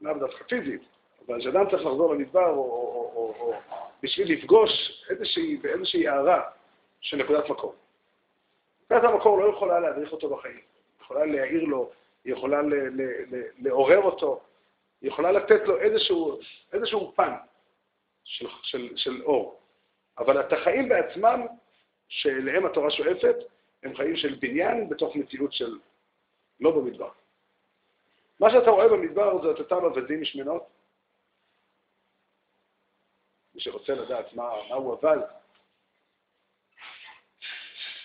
[0.00, 0.82] לאו דווקא פיזית,
[1.26, 3.54] אבל שאדם צריך לחזור למדבר או, או, או, או, או
[4.02, 4.70] בשביל לפגוש
[5.10, 6.50] איזושהי, באיזושהי הערה
[7.00, 7.72] של נקודת מקום.
[8.84, 11.90] נקודת המקור לא יכולה להדריך אותו בחיים, היא יכולה להעיר לו,
[12.24, 14.40] היא יכולה ל, ל, ל, לעורר אותו,
[15.02, 16.38] היא יכולה לתת לו איזשהו,
[16.72, 17.34] איזשהו פן
[18.24, 19.60] של, של, של אור.
[20.18, 21.46] אבל את החיים בעצמם,
[22.08, 23.36] שאליהם התורה שואפת,
[23.82, 25.78] הם חיים של בניין בתוך מציאות של
[26.60, 27.08] לא במדבר.
[28.40, 30.62] מה שאתה רואה במדבר זה את אותם עבדים שמנות.
[33.54, 35.18] מי שרוצה לדעת מה, מהו עבד,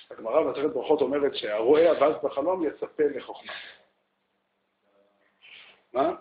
[0.09, 3.53] הגמרא במסכת ברכות אומרת שהרואה אבז בחלום יצפה לחוכמה.
[5.93, 6.15] מה?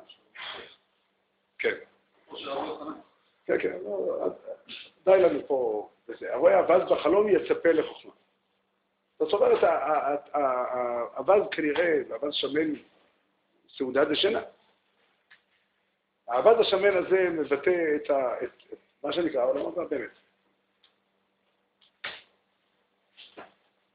[1.59, 1.75] כן.
[3.47, 4.27] כן, כן, לא,
[5.05, 6.35] די לנו פה בזה.
[6.35, 8.13] הרואה אבז בחלום יצפה לחוכמה.
[9.19, 12.94] זאת אומרת, ה- ה- ה- ה- האבז כנראה, האבז שמן
[13.79, 14.43] סעודה דשנה.
[16.29, 20.11] האבז השמן הזה מבטא את, ה, את, את מה שנקרא העולם הבא באמת.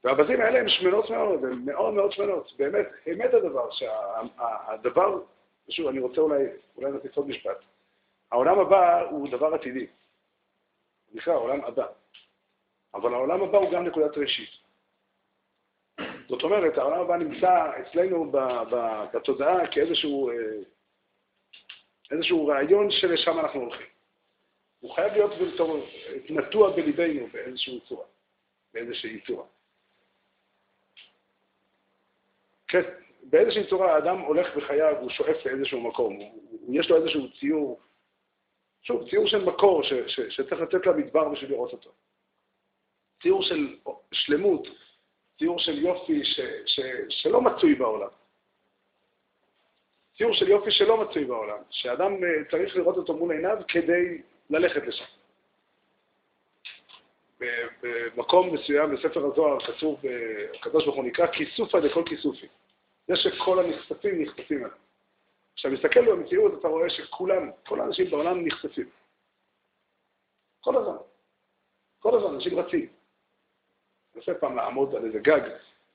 [0.04, 2.52] והאבזים האלה הם שמנות מאוד, הן מאוד מאוד שמנות.
[2.58, 5.22] באמת, אמת הדבר, שהדבר,
[5.68, 6.44] שוב, אני רוצה אולי,
[6.76, 7.56] אולי נוסיף עוד משפט.
[8.32, 9.86] העולם הבא הוא דבר עתידי.
[11.12, 11.86] נקרא העולם הבא.
[12.94, 14.50] אבל העולם הבא הוא גם נקודת ראשית.
[16.30, 18.32] זאת אומרת, העולם הבא נמצא אצלנו
[19.12, 20.34] בתודעה כאיזשהו אה,
[22.10, 23.86] איזשהו רעיון שלשם אנחנו הולכים.
[24.80, 25.30] הוא חייב להיות
[26.30, 28.04] נטוע בליבנו באיזושהי צורה,
[28.74, 29.44] באיזושהי צורה.
[32.68, 32.82] כן,
[33.22, 36.18] באיזושהי צורה האדם הולך בחייו, הוא שואף לאיזשהו מקום,
[36.68, 37.80] יש לו איזשהו ציור,
[38.82, 41.90] שוב, ציור של מקור ש, ש, שצריך לתת למדבר בשביל לראות אותו.
[43.22, 43.76] ציור של
[44.12, 44.68] שלמות,
[45.40, 48.08] ציור של יופי ש, ש, שלא מצוי בעולם.
[50.16, 54.86] ציור של יופי שלא מצוי בעולם, שאדם אה, צריך לראות אותו מול עיניו כדי ללכת
[54.86, 55.04] לשם.
[57.82, 62.46] במקום מסוים בספר הזוהר כתוב, אה, הקדוש ברוך הוא נקרא כיסופא דכל כיסופי.
[63.08, 64.76] זה שכל הנחשפים נחשפים אליו.
[65.56, 68.88] כשאתה מסתכל במציאות אתה רואה שכולם, כל האנשים בעולם נחשפים.
[70.60, 70.96] כל הזמן.
[71.98, 72.99] כל הזמן, אנשים רצים.
[74.20, 75.40] רוצה פעם לעמוד על איזה גג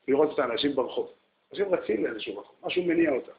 [0.07, 1.11] ולראות את האנשים ברחוב.
[1.51, 3.31] אנשים רצים לאיזשהו מקום, משהו מניע אותם.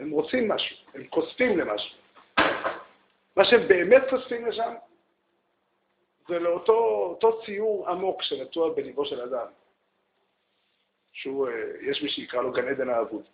[0.00, 1.98] הם רוצים משהו, הם כוספים למשהו.
[3.36, 4.74] מה שהם באמת כוספים לשם
[6.28, 6.72] זה לאותו
[7.10, 9.46] אותו ציור עמוק שנטוע בליבו של אדם,
[11.12, 13.24] שהוא, אה, יש מי שיקרא לו גן עדן האבוד.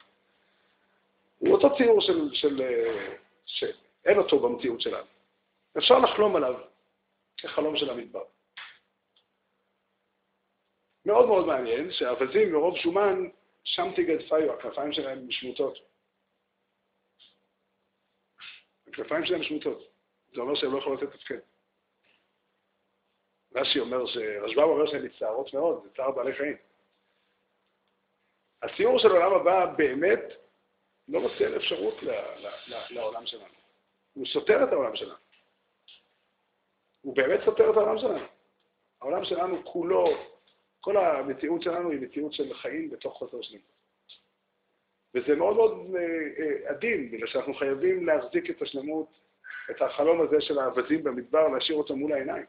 [1.39, 3.15] הוא אותו ציור של, של, אה,
[3.47, 5.07] שאין אותו במציאות שלנו.
[5.79, 6.55] אפשר לחלום עליו
[7.37, 8.25] כחלום של המדבר.
[11.07, 13.29] מאוד מאוד מעניין שהאווזים מרוב שומן,
[13.65, 15.79] שם תיגד פיו, הכנפיים שלהם משמוטות.
[18.89, 19.93] הכנפיים שלהם שמוטות.
[20.35, 21.39] זה אומר שהן לא יכולות לתפקד.
[23.55, 24.17] רש"י אומר, ש...
[24.17, 26.57] רשב"ם אומר שהן מצטערות מאוד, זה צער בעלי חיים.
[28.63, 30.23] הציור של עולם הבא באמת
[31.09, 32.11] לא נותן אפשרות ל...
[32.11, 32.47] ל...
[32.67, 32.75] ל...
[32.91, 33.55] לעולם שלנו.
[34.13, 35.15] הוא סותר את העולם שלנו.
[37.01, 38.27] הוא באמת סותר את העולם שלנו.
[39.01, 40.07] העולם שלנו כולו,
[40.83, 43.83] כל המציאות שלנו היא מציאות של חיים בתוך חוסר שלמות.
[45.15, 46.01] וזה מאוד מאוד אה,
[46.39, 49.09] אה, עדין, בגלל שאנחנו חייבים להחזיק את השלמות,
[49.71, 52.47] את החלום הזה של האווזים במדבר, להשאיר אותו מול העיניים.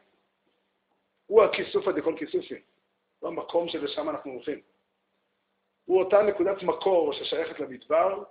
[1.26, 2.60] הוא הכיסופא דכל כיסופי,
[3.18, 4.60] הוא המקום שלשם אנחנו הולכים.
[5.84, 8.22] הוא אותה נקודת מקור ששייכת למדבר,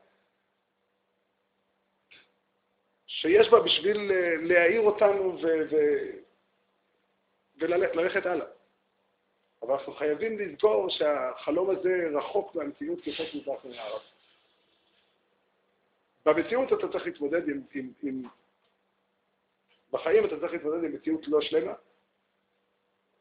[3.08, 5.38] שיש בה בשביל אה, להעיר אותנו
[7.60, 8.63] וללכת הלאה.
[9.64, 14.02] אבל אנחנו חייבים לזכור שהחלום הזה רחוק מהמציאות כחוק מזרח ממערב.
[16.26, 18.24] במציאות אתה צריך להתמודד עם, עם, עם...
[19.92, 21.74] בחיים אתה צריך להתמודד עם מציאות לא שלמה,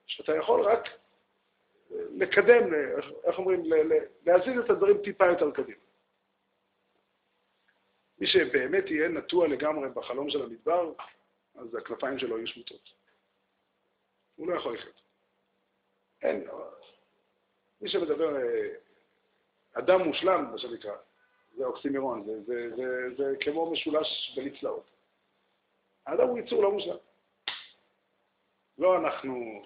[0.07, 0.89] שאתה יכול רק
[1.93, 2.75] לקדם,
[3.25, 3.63] איך, אומרים,
[4.27, 5.83] להזיז את הדברים טיפה יותר קדימה.
[8.19, 10.93] מי שבאמת יהיה נטוע לגמרי בחלום של המדבר,
[11.55, 12.95] אז הכנפיים שלו יהיו שמוטות.
[14.37, 15.03] הוא לא יכול לחיות.
[16.23, 16.45] אין,
[17.81, 18.69] מי שמדבר, אה,
[19.73, 20.97] אדם מושלם, מה שנקרא,
[21.57, 24.91] זה אוקסימירון, זה, זה, זה, זה כמו משולש בלי צלעות.
[26.07, 26.97] האדם הוא יצור לא מושלם.
[28.79, 29.63] לא אנחנו,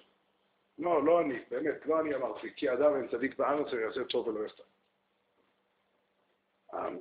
[0.79, 4.45] לא, לא אני, באמת, לא אני אמרתי, כי האדם אין צדיק בארץ ויעשה טוב ולא
[4.45, 4.63] יחטא.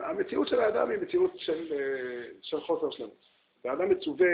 [0.00, 3.26] המציאות של האדם היא מציאות של, אה, של חוסר שלמות.
[3.64, 4.32] והאדם מצווה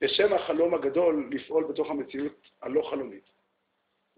[0.00, 3.37] בשם החלום הגדול לפעול בתוך המציאות הלא חלומית.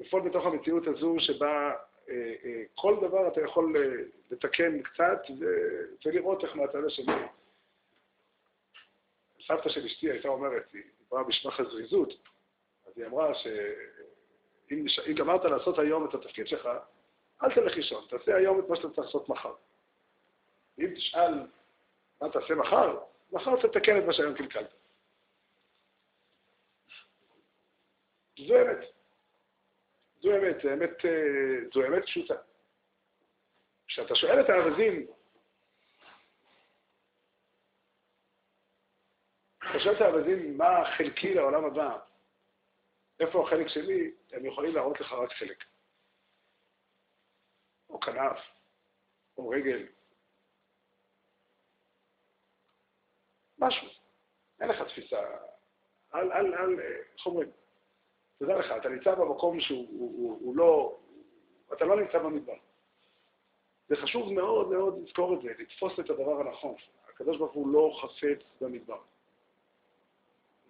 [0.00, 1.74] לפעול בתוך המציאות הזו שבה
[2.08, 5.22] אה, אה, כל דבר אתה יכול אה, לתקן קצת
[6.04, 7.12] ולראות איך מהצד השני.
[9.46, 12.12] סבתא של אשתי הייתה אומרת, היא דיברה בשמח הזריזות,
[12.86, 16.68] אז היא אמרה שאם אם גמרת לעשות היום את התפקיד שלך,
[17.42, 19.54] אל תלך לישון, תעשה היום את מה שאתה צריך לעשות מחר.
[20.78, 21.34] אם תשאל
[22.20, 22.98] מה תעשה מחר,
[23.32, 24.74] מחר תתקן את מה שהיום קלקלת.
[28.38, 28.99] זו אמת.
[30.20, 32.34] זו אמת, זו אמת, אה, זו אמת פשוטה.
[33.86, 35.06] כשאתה שואל את הארזים,
[39.58, 41.98] אתה שואל את הארזים מה חלקי לעולם הבא,
[43.20, 45.64] איפה החלק שלי, הם יכולים להראות לך רק חלק.
[47.90, 48.38] או כנף,
[49.38, 49.86] או רגל.
[53.58, 53.88] משהו.
[54.60, 55.20] אין לך תפיסה.
[56.14, 57.59] אל, אל, אל, איך אומרים?
[58.40, 60.98] תדע לך, אתה נמצא במקום שהוא הוא, הוא, הוא לא,
[61.72, 62.56] אתה לא נמצא במדבר.
[63.88, 66.74] זה חשוב מאוד מאוד לזכור את זה, לתפוס את הדבר הנכון.
[67.08, 68.98] הקדוש ברוך הוא לא חפץ במדבר.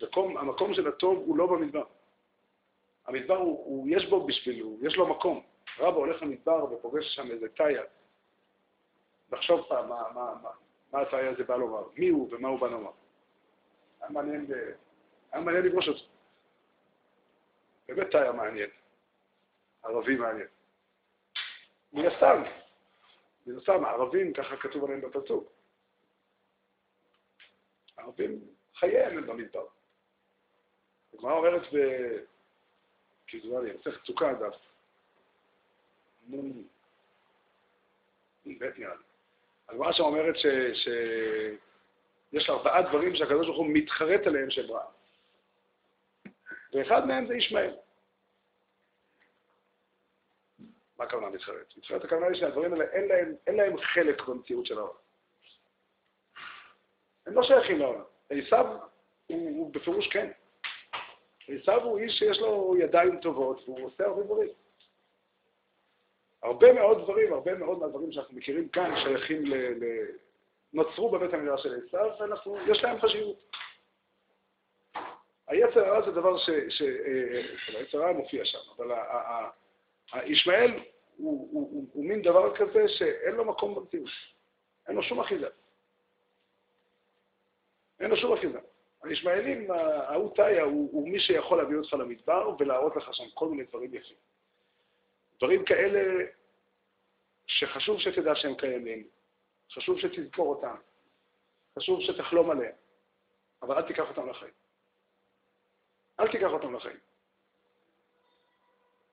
[0.02, 1.85] מקום, המקום של הטוב הוא לא במדבר.
[3.06, 5.42] המדבר, הוא, הוא, יש בו בשבילו, יש לו מקום.
[5.78, 7.83] רבא הולך למדבר ופוגש שם איזה תאיה.
[9.33, 10.50] לחשוב פעם מה, מה, מה,
[10.92, 12.90] מה התאיה הזה בא לומר, מי הוא ומה הוא בא לומר.
[14.00, 14.46] היה מעניין,
[15.33, 16.10] היה מעניין לפגוש אותו.
[17.94, 18.70] באמת תאיה מעניין.
[19.83, 20.46] ערבי מעניין.
[21.92, 22.42] מן הסתם,
[23.46, 25.53] מן הסתם, הערבים, ככה כתוב עליהם בפסוק.
[27.96, 28.40] הערבים,
[28.74, 29.66] חייהם הם במדבר.
[31.14, 31.76] הגמרא אומרת ב...
[33.26, 34.53] כאילו, אני צריך צוקה אגב.
[38.46, 39.03] בית נראה לי.
[39.68, 40.35] הגמרא שם אומרת
[42.35, 44.85] שיש ארבעה דברים שהקדוש ברוך הוא מתחרט עליהם שהם רע.
[46.72, 47.74] ואחד מהם זה ישמעאל.
[50.98, 51.76] מה הכוונה מתחרט?
[51.76, 54.94] מתחרט הכוונה היא שהדברים האלה, אין להם, אין להם חלק במציאות של העולם.
[57.26, 58.02] הם לא שייכים לעולם.
[58.30, 58.66] עשיו
[59.26, 60.30] הוא, הוא בפירוש כן.
[61.48, 64.48] עשיו הוא איש שיש לו ידיים טובות והוא עושה הרבה דברים.
[66.42, 69.54] הרבה מאוד דברים, הרבה מאוד מהדברים שאנחנו מכירים כאן שייכים ל...
[69.54, 70.06] ל...
[70.72, 72.11] נוצרו בבית המדרש של עשיו,
[72.66, 73.50] ויש להם חשיבות.
[75.50, 76.50] היצר הרע זה דבר ש...
[76.68, 76.82] ש...
[76.82, 78.90] אה, היצר הרע מופיע שם, אבל
[80.24, 80.70] ישמעאל
[81.16, 84.10] הוא, הוא, הוא, הוא מין דבר כזה שאין לו מקום במציאות.
[84.88, 85.46] אין לו שום אחיזה.
[88.00, 88.58] אין לו שום אחיזה.
[89.02, 93.64] הישמעאלים, ההוא תאיה הוא, הוא מי שיכול להביא אותך למדבר ולהראות לך שם כל מיני
[93.64, 94.16] דברים יפים.
[95.38, 96.24] דברים כאלה
[97.46, 99.06] שחשוב שתדע שהם קיימים,
[99.72, 100.76] חשוב שתזכור אותם,
[101.78, 102.74] חשוב שתחלום עליהם,
[103.62, 104.60] אבל אל תיקח אותם לחיים.
[106.20, 106.96] אל תיקח אותם לחיים.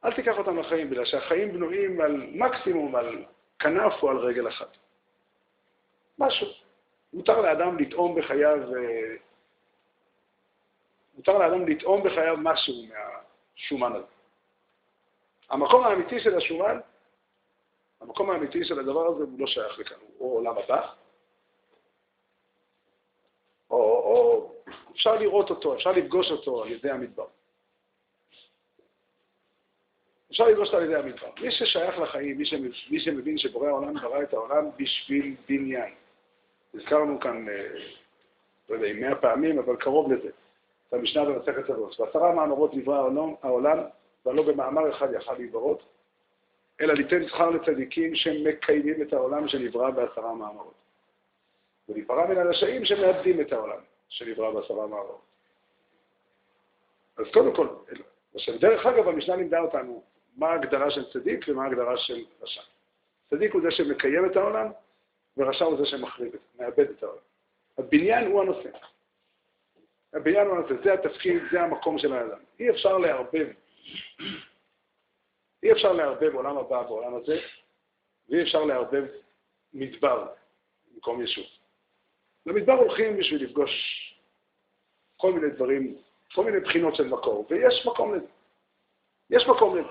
[0.06, 3.26] אל תיקח אותם לחיים, בגלל שהחיים בנויים על מקסימום, על
[3.60, 4.78] כנף או על רגל אחת.
[6.20, 6.48] משהו.
[7.13, 9.15] מותר לאדם לטעום בחייו, אה,
[11.15, 14.06] מותר לאדם לטעום בחייו משהו מהשומן הזה.
[15.50, 16.80] המקום האמיתי של השומן,
[18.02, 20.93] המקום האמיתי של הדבר הזה הוא לא שייך לכאן, הוא או עולם הבא,
[23.70, 24.54] או, או
[24.98, 27.26] אפשר לראות אותו, אפשר לפגוש אותו על ידי המדבר.
[30.32, 31.28] אפשר לפגוש אותו על ידי המדבר.
[31.42, 35.94] מי ששייך לחיים, מי, שמבין, מי שמבין שבורא העולם ברא את העולם בשביל בניין.
[36.74, 37.68] הזכרנו כאן, אה,
[38.70, 40.30] לא יודע מאה פעמים, אבל קרוב לזה.
[40.88, 42.00] את המשנה במסכת הזאת.
[42.00, 43.10] בעשרה מאמרות נברא
[43.42, 43.78] העולם,
[44.26, 45.84] ולא במאמר אחד יכל להיברות,
[46.82, 50.74] אלא ליתן שכר לצדיקים שמקיימים את העולם שנברא בעשרה מאמרות.
[51.90, 55.22] ולהיפרע מן הרשעים שמאבדים את העולם שנברא בעשרה מאמרות.
[57.17, 57.67] אז קודם כל,
[58.36, 60.04] עכשיו, דרך אגב, המשנה לימדה אותנו
[60.36, 62.62] מה ההגדרה של צדיק ומה ההגדרה של רשע.
[63.30, 64.72] צדיק הוא זה שמקיים את העולם,
[65.38, 67.22] ורשע הוא זה שמחריב, מאבד את העולם.
[67.78, 68.70] הבניין הוא הנושא.
[70.13, 72.39] הבניין הוא הנושא, זה התפקיד, זה המקום של האדם.
[72.60, 73.48] אי אפשר לערבב,
[75.63, 77.39] אי אפשר לערבב עולם הבא בעולם הזה,
[78.30, 79.06] ואי אפשר לערבב
[79.74, 80.28] מדבר
[80.93, 81.46] במקום יישוב.
[82.48, 83.72] למדבר הולכים בשביל לפגוש
[85.18, 85.98] כל מיני דברים,
[86.34, 88.28] כל מיני בחינות של מקור, ויש מקום לזה.
[89.30, 89.90] יש מקום לזה.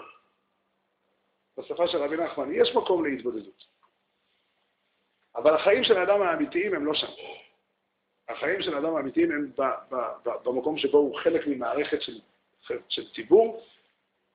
[1.59, 3.65] בשפה של רבי נחמן, יש מקום להתבודדות.
[5.37, 7.07] אבל החיים של האדם האמיתיים הם לא שם.
[8.29, 12.21] החיים של האדם האמיתיים הם ב, ב, ב, במקום שבו הוא חלק ממערכת של,
[12.89, 13.63] של ציבור,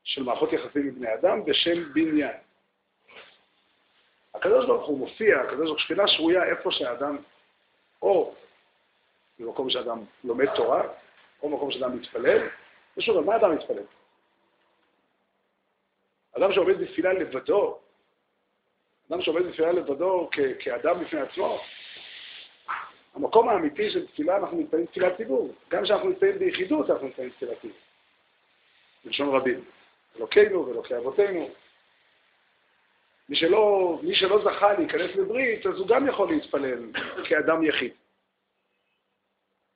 [0.03, 2.37] של מערכות יחסים עם בני אדם, בשם בניין.
[4.35, 7.17] הקדוש ברוך הוא מופיע, הקדוש ברוך הוא שכינה שרויה איפה שהאדם,
[8.01, 8.33] או
[9.39, 10.83] במקום שאדם לומד תורה,
[11.41, 12.47] או במקום שאדם מתפלל,
[12.97, 13.83] ושוב, על מה אדם מתפלל?
[16.37, 17.79] אדם שעומד בתפילה לבדו,
[19.09, 21.59] אדם שעומד בתפילה לבדו כ- כאדם בפני עצמו,
[23.13, 25.53] המקום האמיתי של תפילה, אנחנו מתפללים תפילת ציבור.
[25.69, 27.77] גם כשאנחנו מתפללים ביחידות, אנחנו מתפללים תפילת ציבור.
[29.05, 29.65] בלשון רבים.
[30.17, 31.49] אלוקינו ואלוקי אבותינו.
[33.31, 36.91] מי שלא, מי שלא זכה להיכנס לברית, אז הוא גם יכול להתפלל
[37.23, 37.91] כאדם יחיד.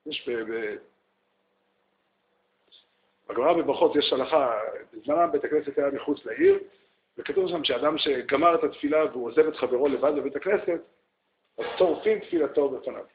[0.05, 0.31] יש ב...
[0.31, 0.75] ב...
[3.29, 4.59] בגמרא בברכות יש הלכה,
[4.93, 6.59] בזמנם בית הכנסת היה מחוץ לעיר,
[7.17, 10.81] וכתוב שם שאדם שגמר את התפילה והוא עוזב את חברו לבד בבית הכנסת,
[11.57, 13.05] אז צורפים תפילתו בפניו.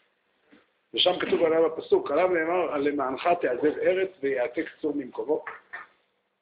[0.94, 5.44] ושם כתוב עליו הפסוק, עליו נאמר, למענך תעזב ארץ ויעתק צור ממקומו.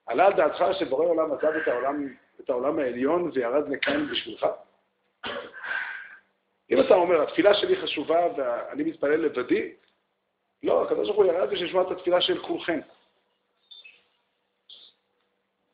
[0.07, 2.09] עלה על דעתך שבורא עולם עזב את העולם
[2.41, 4.47] את העולם העליון וירד לכאן בשבילך?
[6.71, 9.73] אם אתה אומר, התפילה שלי חשובה ואני מתפלל לבדי,
[10.63, 12.81] לא, הקדוש ברוך הוא ירד בשביל לשמוע את התפילה של כולכם.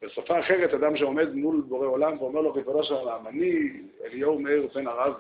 [0.03, 4.69] בשפה אחרת, אדם שעומד מול בורא עולם ואומר לו, ריבונו של עולם, אני אליהו מאיר
[4.75, 5.15] בן הרב,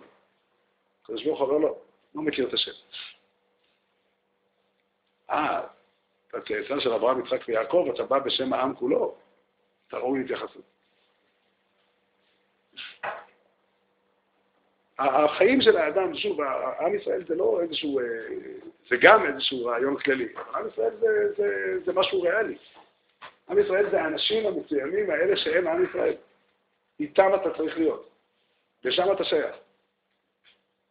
[1.02, 1.78] הקדוש ברוך הוא אומר לו,
[2.14, 2.72] לא מכיר את השם.
[5.30, 5.66] אה,
[6.28, 9.14] אתה צאצא של אברהם, יצחק ויעקב, אתה בא בשם העם כולו,
[9.88, 10.73] אתה ראוי להתייחסות.
[14.98, 16.40] החיים של האדם, שוב,
[16.80, 18.04] עם ישראל זה לא איזשהו, אה,
[18.88, 22.56] זה גם איזשהו רעיון כללי, אבל עם ישראל זה, זה, זה משהו ריאלי.
[23.48, 26.14] עם ישראל זה האנשים המסוימים האלה שהם עם ישראל.
[27.00, 28.10] איתם אתה צריך להיות.
[28.84, 29.56] לשם אתה שייך.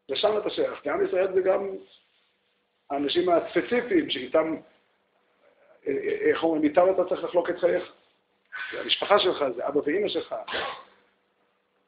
[0.10, 0.80] לשם אתה שייך.
[0.82, 1.70] כי עם ישראל זה גם
[2.90, 4.56] האנשים הספציפיים שאיתם,
[6.22, 7.94] איך אומרים, איתם אתה צריך לחלוק את חייך.
[8.72, 10.36] זה המשפחה שלך, זה אבא ואמא שלך.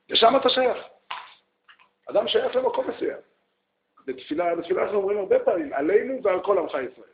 [0.10, 0.78] לשם אתה שייך.
[2.10, 3.18] אדם שייך למקום מסוים.
[4.06, 7.10] בתפילה, בתפילה אנחנו אומרים הרבה פעמים, עלינו ועל כל עמך ישראל.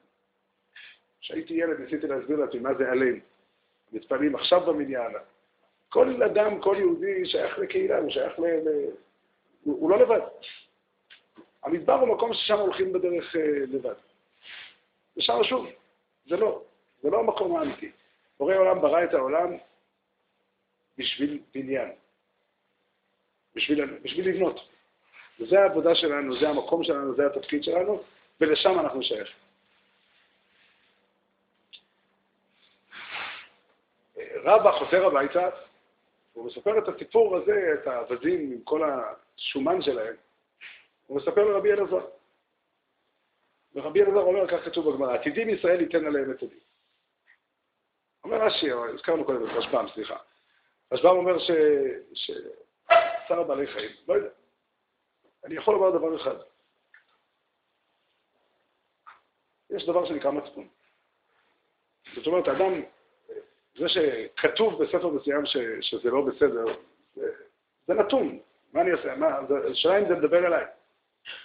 [1.21, 3.19] כשהייתי ילד ניסיתי להסביר לעצמי מה זה עלינו.
[3.91, 5.11] מתפללים עכשיו במניין.
[5.89, 8.45] כל אדם, כל יהודי שייך לקהילה, הוא שייך ל...
[8.45, 8.67] ל...
[9.63, 10.19] הוא, הוא לא לבד.
[11.63, 13.93] המדבר הוא מקום ששם הולכים בדרך אה, לבד.
[15.17, 15.67] ושם שוב,
[16.25, 16.63] זה לא,
[17.01, 17.91] זה לא המקום האמיתי.
[18.39, 19.57] בורא עולם ברא את העולם
[20.97, 21.91] בשביל בניין,
[23.55, 24.59] בשביל, בשביל לבנות.
[25.41, 28.03] וזה העבודה שלנו, זה המקום שלנו, זה התפקיד שלנו,
[28.41, 29.35] ולשם אנחנו שייכים.
[34.43, 35.49] רבא חוזר הביתה,
[36.33, 40.15] הוא מספר את הסיפור הזה, את האווזים עם כל השומן שלהם,
[41.07, 42.05] הוא מספר לרבי אלעזר.
[43.75, 46.59] ורבי אלעזר אומר, כך כתוב בגמרא, עתידים ישראל ייתן עליהם את הדין.
[48.23, 50.17] אומר רש"י, הזכרנו קודם את רשב"ם, סליחה.
[50.91, 51.37] רשב"ם אומר
[52.13, 54.29] ששר הבעלי חיים, לא יודע,
[55.45, 56.35] אני יכול לומר דבר אחד.
[59.69, 60.67] יש דבר שנקרא מצפון.
[62.15, 62.81] זאת אומרת, אדם
[63.75, 66.65] זה שכתוב בספר מסוים ש, שזה לא בסדר,
[67.15, 67.31] זה,
[67.87, 68.39] זה נתון.
[68.73, 69.15] מה אני אעשה?
[69.15, 69.39] מה,
[69.71, 70.65] השאלה אם זה מדבר אליי.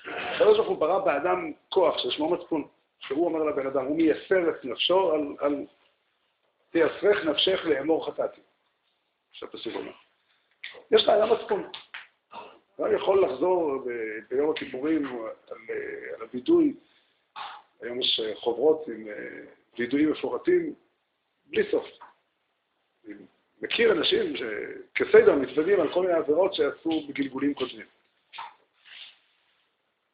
[0.07, 2.69] הקדוש ברוך הוא ברא באדם כוח ששמו מצפון,
[2.99, 5.67] שהוא אומר לבן אדם, הוא מייסר את נפשו על, על
[6.71, 8.41] תייסרך נפשך לאמור חטאתי.
[9.33, 9.93] שהפסוק אומר.
[10.91, 11.71] יש לאדם מצפון.
[12.77, 13.85] הוא יכול לחזור
[14.31, 15.57] ביום הכיפורים על,
[16.15, 16.75] על הווידוי,
[17.81, 19.15] היום יש חוברות עם אה,
[19.79, 20.75] וידויים מפורטים,
[21.47, 21.87] בלי סוף.
[23.07, 23.15] אני
[23.63, 27.87] מכיר אנשים שכסדר מתוודים על כל מיני עבירות שעשו בגלגולים קודמים.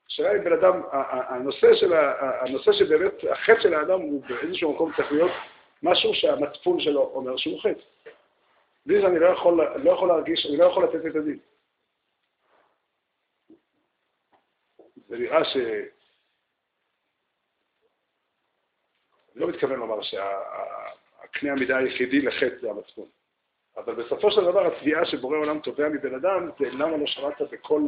[0.06, 0.82] השאלה אם בן אדם,
[1.28, 1.92] הנושא, של,
[2.40, 5.32] הנושא שבאמת החטא של האדם הוא באיזשהו מקום צריך להיות
[5.82, 8.10] משהו שהמצפון שלו אומר שהוא חטא.
[8.86, 11.38] בלי זה אני לא יכול, לא יכול להרגיש, אני לא יכול לתת את הדין.
[15.12, 15.56] זה נראה ש...
[19.32, 20.38] אני לא מתכוון לומר שה...
[21.22, 23.08] הקנה המידה היחידי לחטא זה המצפון.
[23.76, 27.82] אבל בסופו של דבר התביעה שבורא עולם תובע מבן אדם זה למה לא שמעת בכל,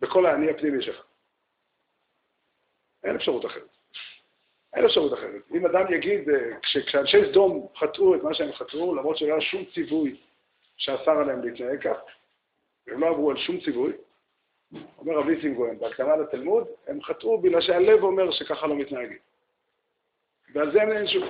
[0.00, 1.04] בכל האני הפנימי שלך.
[3.04, 3.68] אין אפשרות אחרת.
[4.72, 5.42] אין אפשרות אחרת.
[5.54, 9.64] אם אדם יגיד, אה, כשאנשי סדום חטאו את מה שהם חטאו, למרות שלא היה שום
[9.74, 10.20] ציווי
[10.76, 11.98] שאסר עליהם להתנהג כך,
[12.86, 13.92] הם לא עברו על שום ציווי,
[14.98, 19.18] אומר רבי סינגוין, בהקדמה לתלמוד, הם חטאו בגלל שהלב אומר שככה לא מתנהגים.
[20.52, 21.28] ועל זה אין שום.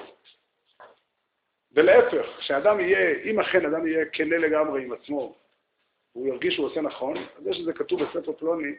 [1.73, 5.35] ולהפך, כשאדם יהיה, אם אכן אדם יהיה כנה לגמרי עם עצמו,
[6.13, 8.73] הוא ירגיש שהוא עושה נכון, אז זה שזה כתוב בספר פלוני,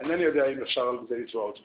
[0.00, 1.62] אינני יודע אם אפשר על זה לתבוע אותו.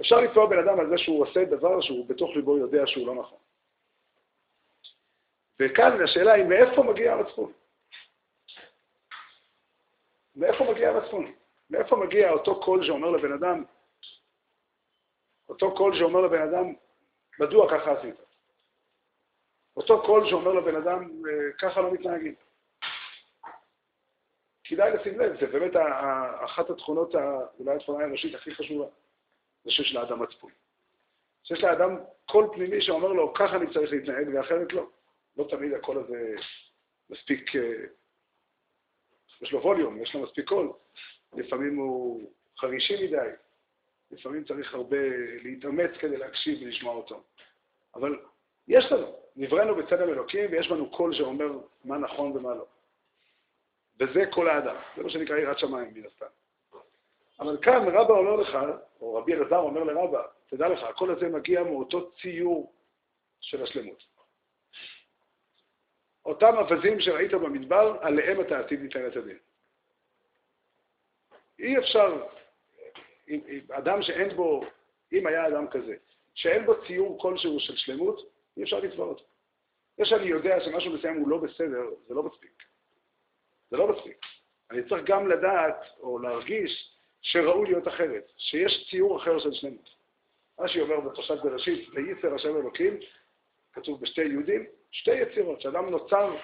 [0.00, 3.14] אפשר לתבוע בן אדם על זה שהוא עושה דבר שהוא בתוך ליבו יודע שהוא לא
[3.14, 3.38] נכון.
[5.60, 7.52] וכאן השאלה היא מאיפה מגיע המצפון?
[10.36, 11.32] מאיפה מגיע המצפון?
[11.70, 13.64] מאיפה מגיע אותו קול שאומר לבן אדם,
[15.48, 16.74] אותו קול שאומר לבן אדם,
[17.38, 18.14] מדוע ככה עשית?
[19.76, 22.34] אותו קול שאומר לבן אדם, אה, ככה לא מתנהגים.
[24.64, 25.72] כדאי לשים לב, זה באמת
[26.44, 27.14] אחת התכונות,
[27.58, 28.86] אולי התכונה האנושית הכי חשובה,
[29.64, 30.50] זה שיש לאדם מצפון.
[31.44, 34.86] שיש לאדם קול פנימי שאומר לו, ככה אני צריך להתנהג ואחרת לא.
[35.36, 36.34] לא תמיד הקול הזה
[37.10, 37.84] מספיק, אה,
[39.42, 40.72] יש לו ווליום, יש לו מספיק קול.
[41.32, 43.28] לפעמים הוא חרישי מדי,
[44.10, 44.96] לפעמים צריך הרבה
[45.42, 47.22] להתאמץ כדי להקשיב ולשמוע אותו.
[47.94, 48.18] אבל
[48.68, 52.66] יש לנו, נבראנו בצלם אלוקים ויש בנו קול שאומר מה נכון ומה לא.
[54.00, 56.26] וזה כל האדם, זה מה שנקרא יראת שמיים מן הסתם.
[57.40, 58.58] אבל כאן רבא אומר לך,
[59.00, 62.72] או רבי אלעזר אומר לרבא, תדע לך, הקול הזה מגיע מאותו ציור
[63.40, 64.15] של השלמות.
[66.26, 69.38] אותם אווזים שראית במדבר, עליהם אתה עתיד ליתן את הדין.
[71.58, 72.22] אי אפשר,
[73.28, 74.64] אם, אם אדם שאין בו,
[75.12, 75.96] אם היה אדם כזה,
[76.34, 79.24] שאין בו ציור כלשהו של שלמות, אי אפשר לתבוע אותו.
[79.98, 82.62] זה שאני יודע שמשהו מסוים הוא לא בסדר, זה לא מספיק.
[83.70, 84.16] זה לא מספיק.
[84.70, 89.88] אני צריך גם לדעת או להרגיש שראוי להיות אחרת, שיש ציור אחר של שלמות.
[90.58, 92.98] רש"י אומר בפרשת בראשית, וייצר השם אלוקים,
[93.72, 96.36] כתוב בשתי יהודים, שתי יצירות, שאדם נוצר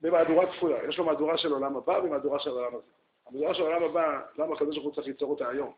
[0.00, 0.88] במהדורה כפולה.
[0.88, 2.92] יש לו מהדורה של עולם הבא ומהדורה של העולם הזה.
[3.26, 5.72] המהדורה של העולם הבא, למה הקדוש ברוך הוא צריך ליצור אותה היום?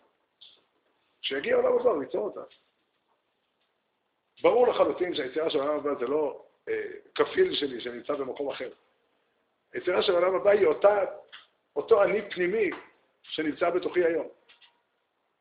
[1.22, 2.40] כשיגיע העולם הבא, הוא ייצור אותה.
[4.42, 6.82] ברור לחלוטין שהיצירה של העולם הבא זה לא אה,
[7.14, 8.70] כפיל שלי שנמצא במקום אחר.
[9.72, 11.04] היצירה של העולם הבא היא אותה,
[11.76, 12.70] אותו אני פנימי
[13.22, 14.28] שנמצא בתוכי היום.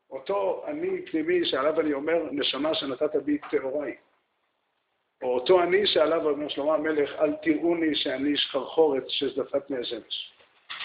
[0.10, 3.98] אותו אני פנימי שעליו אני אומר, נשמה שנתת בי טהוריי.
[5.22, 10.34] או אותו אני שעליו אומר שלמה המלך, אל תראוני שאני שחרחורת שזפת מהשמש.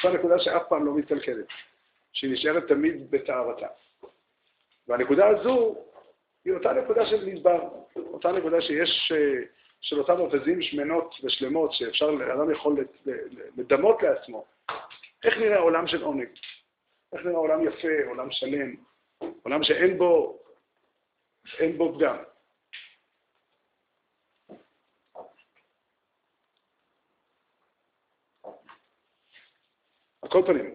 [0.03, 1.47] זו נקודה שאף פעם לא מתקלקלת,
[2.13, 3.67] שהיא נשארת תמיד בטהרתה.
[4.89, 5.77] והנקודה הזו
[6.45, 9.43] היא אותה נקודה של מדבר, אותה נקודה שיש, אה,
[9.81, 12.85] של אותם אווזים שמנות ושלמות, שאפשר, אדם יכול
[13.57, 14.45] לדמות לעצמו.
[15.25, 16.29] איך נראה עולם של עונג?
[17.13, 18.75] איך נראה עולם יפה, עולם שלם,
[19.43, 20.39] עולם שאין בו,
[21.59, 22.17] אין בו פגם.
[30.27, 30.75] על כל פנים,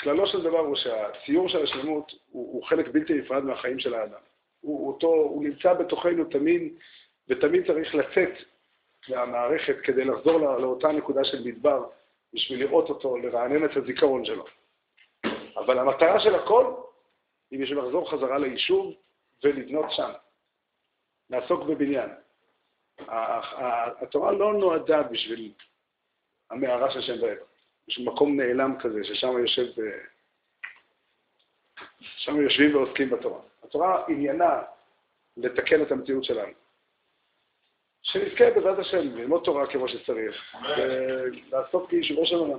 [0.00, 4.20] כללו של דבר הוא שהציור של השלמות הוא, הוא חלק בלתי נפרד מהחיים של האדם.
[4.60, 6.72] הוא, אותו, הוא נמצא בתוכנו תמיד,
[7.28, 8.30] ותמיד צריך לצאת
[9.08, 11.84] מהמערכת כדי לחזור לא, לאותה נקודה של מדבר,
[12.34, 14.44] בשביל לראות אותו, לרענן את הזיכרון שלו.
[15.56, 16.74] אבל המטרה של הכל
[17.50, 18.94] היא בשביל לחזור חזרה ליישוב
[19.44, 20.10] ולבנות שם,
[21.30, 22.10] לעסוק בבניין.
[24.00, 25.52] התורה לא נועדה בשביל
[26.50, 27.51] המערה של שם בעבר,
[27.88, 29.66] בשביל מקום נעלם כזה, ששם יושב,
[32.00, 33.40] שם יושבים ועוסקים בתורה.
[33.64, 34.62] התורה עניינה
[35.36, 36.52] לתקן את המציאות שלנו.
[38.02, 42.58] שנזכה בעזרת השם ללמוד תורה כמו שצריך, ולעסוק בישובו של עולם.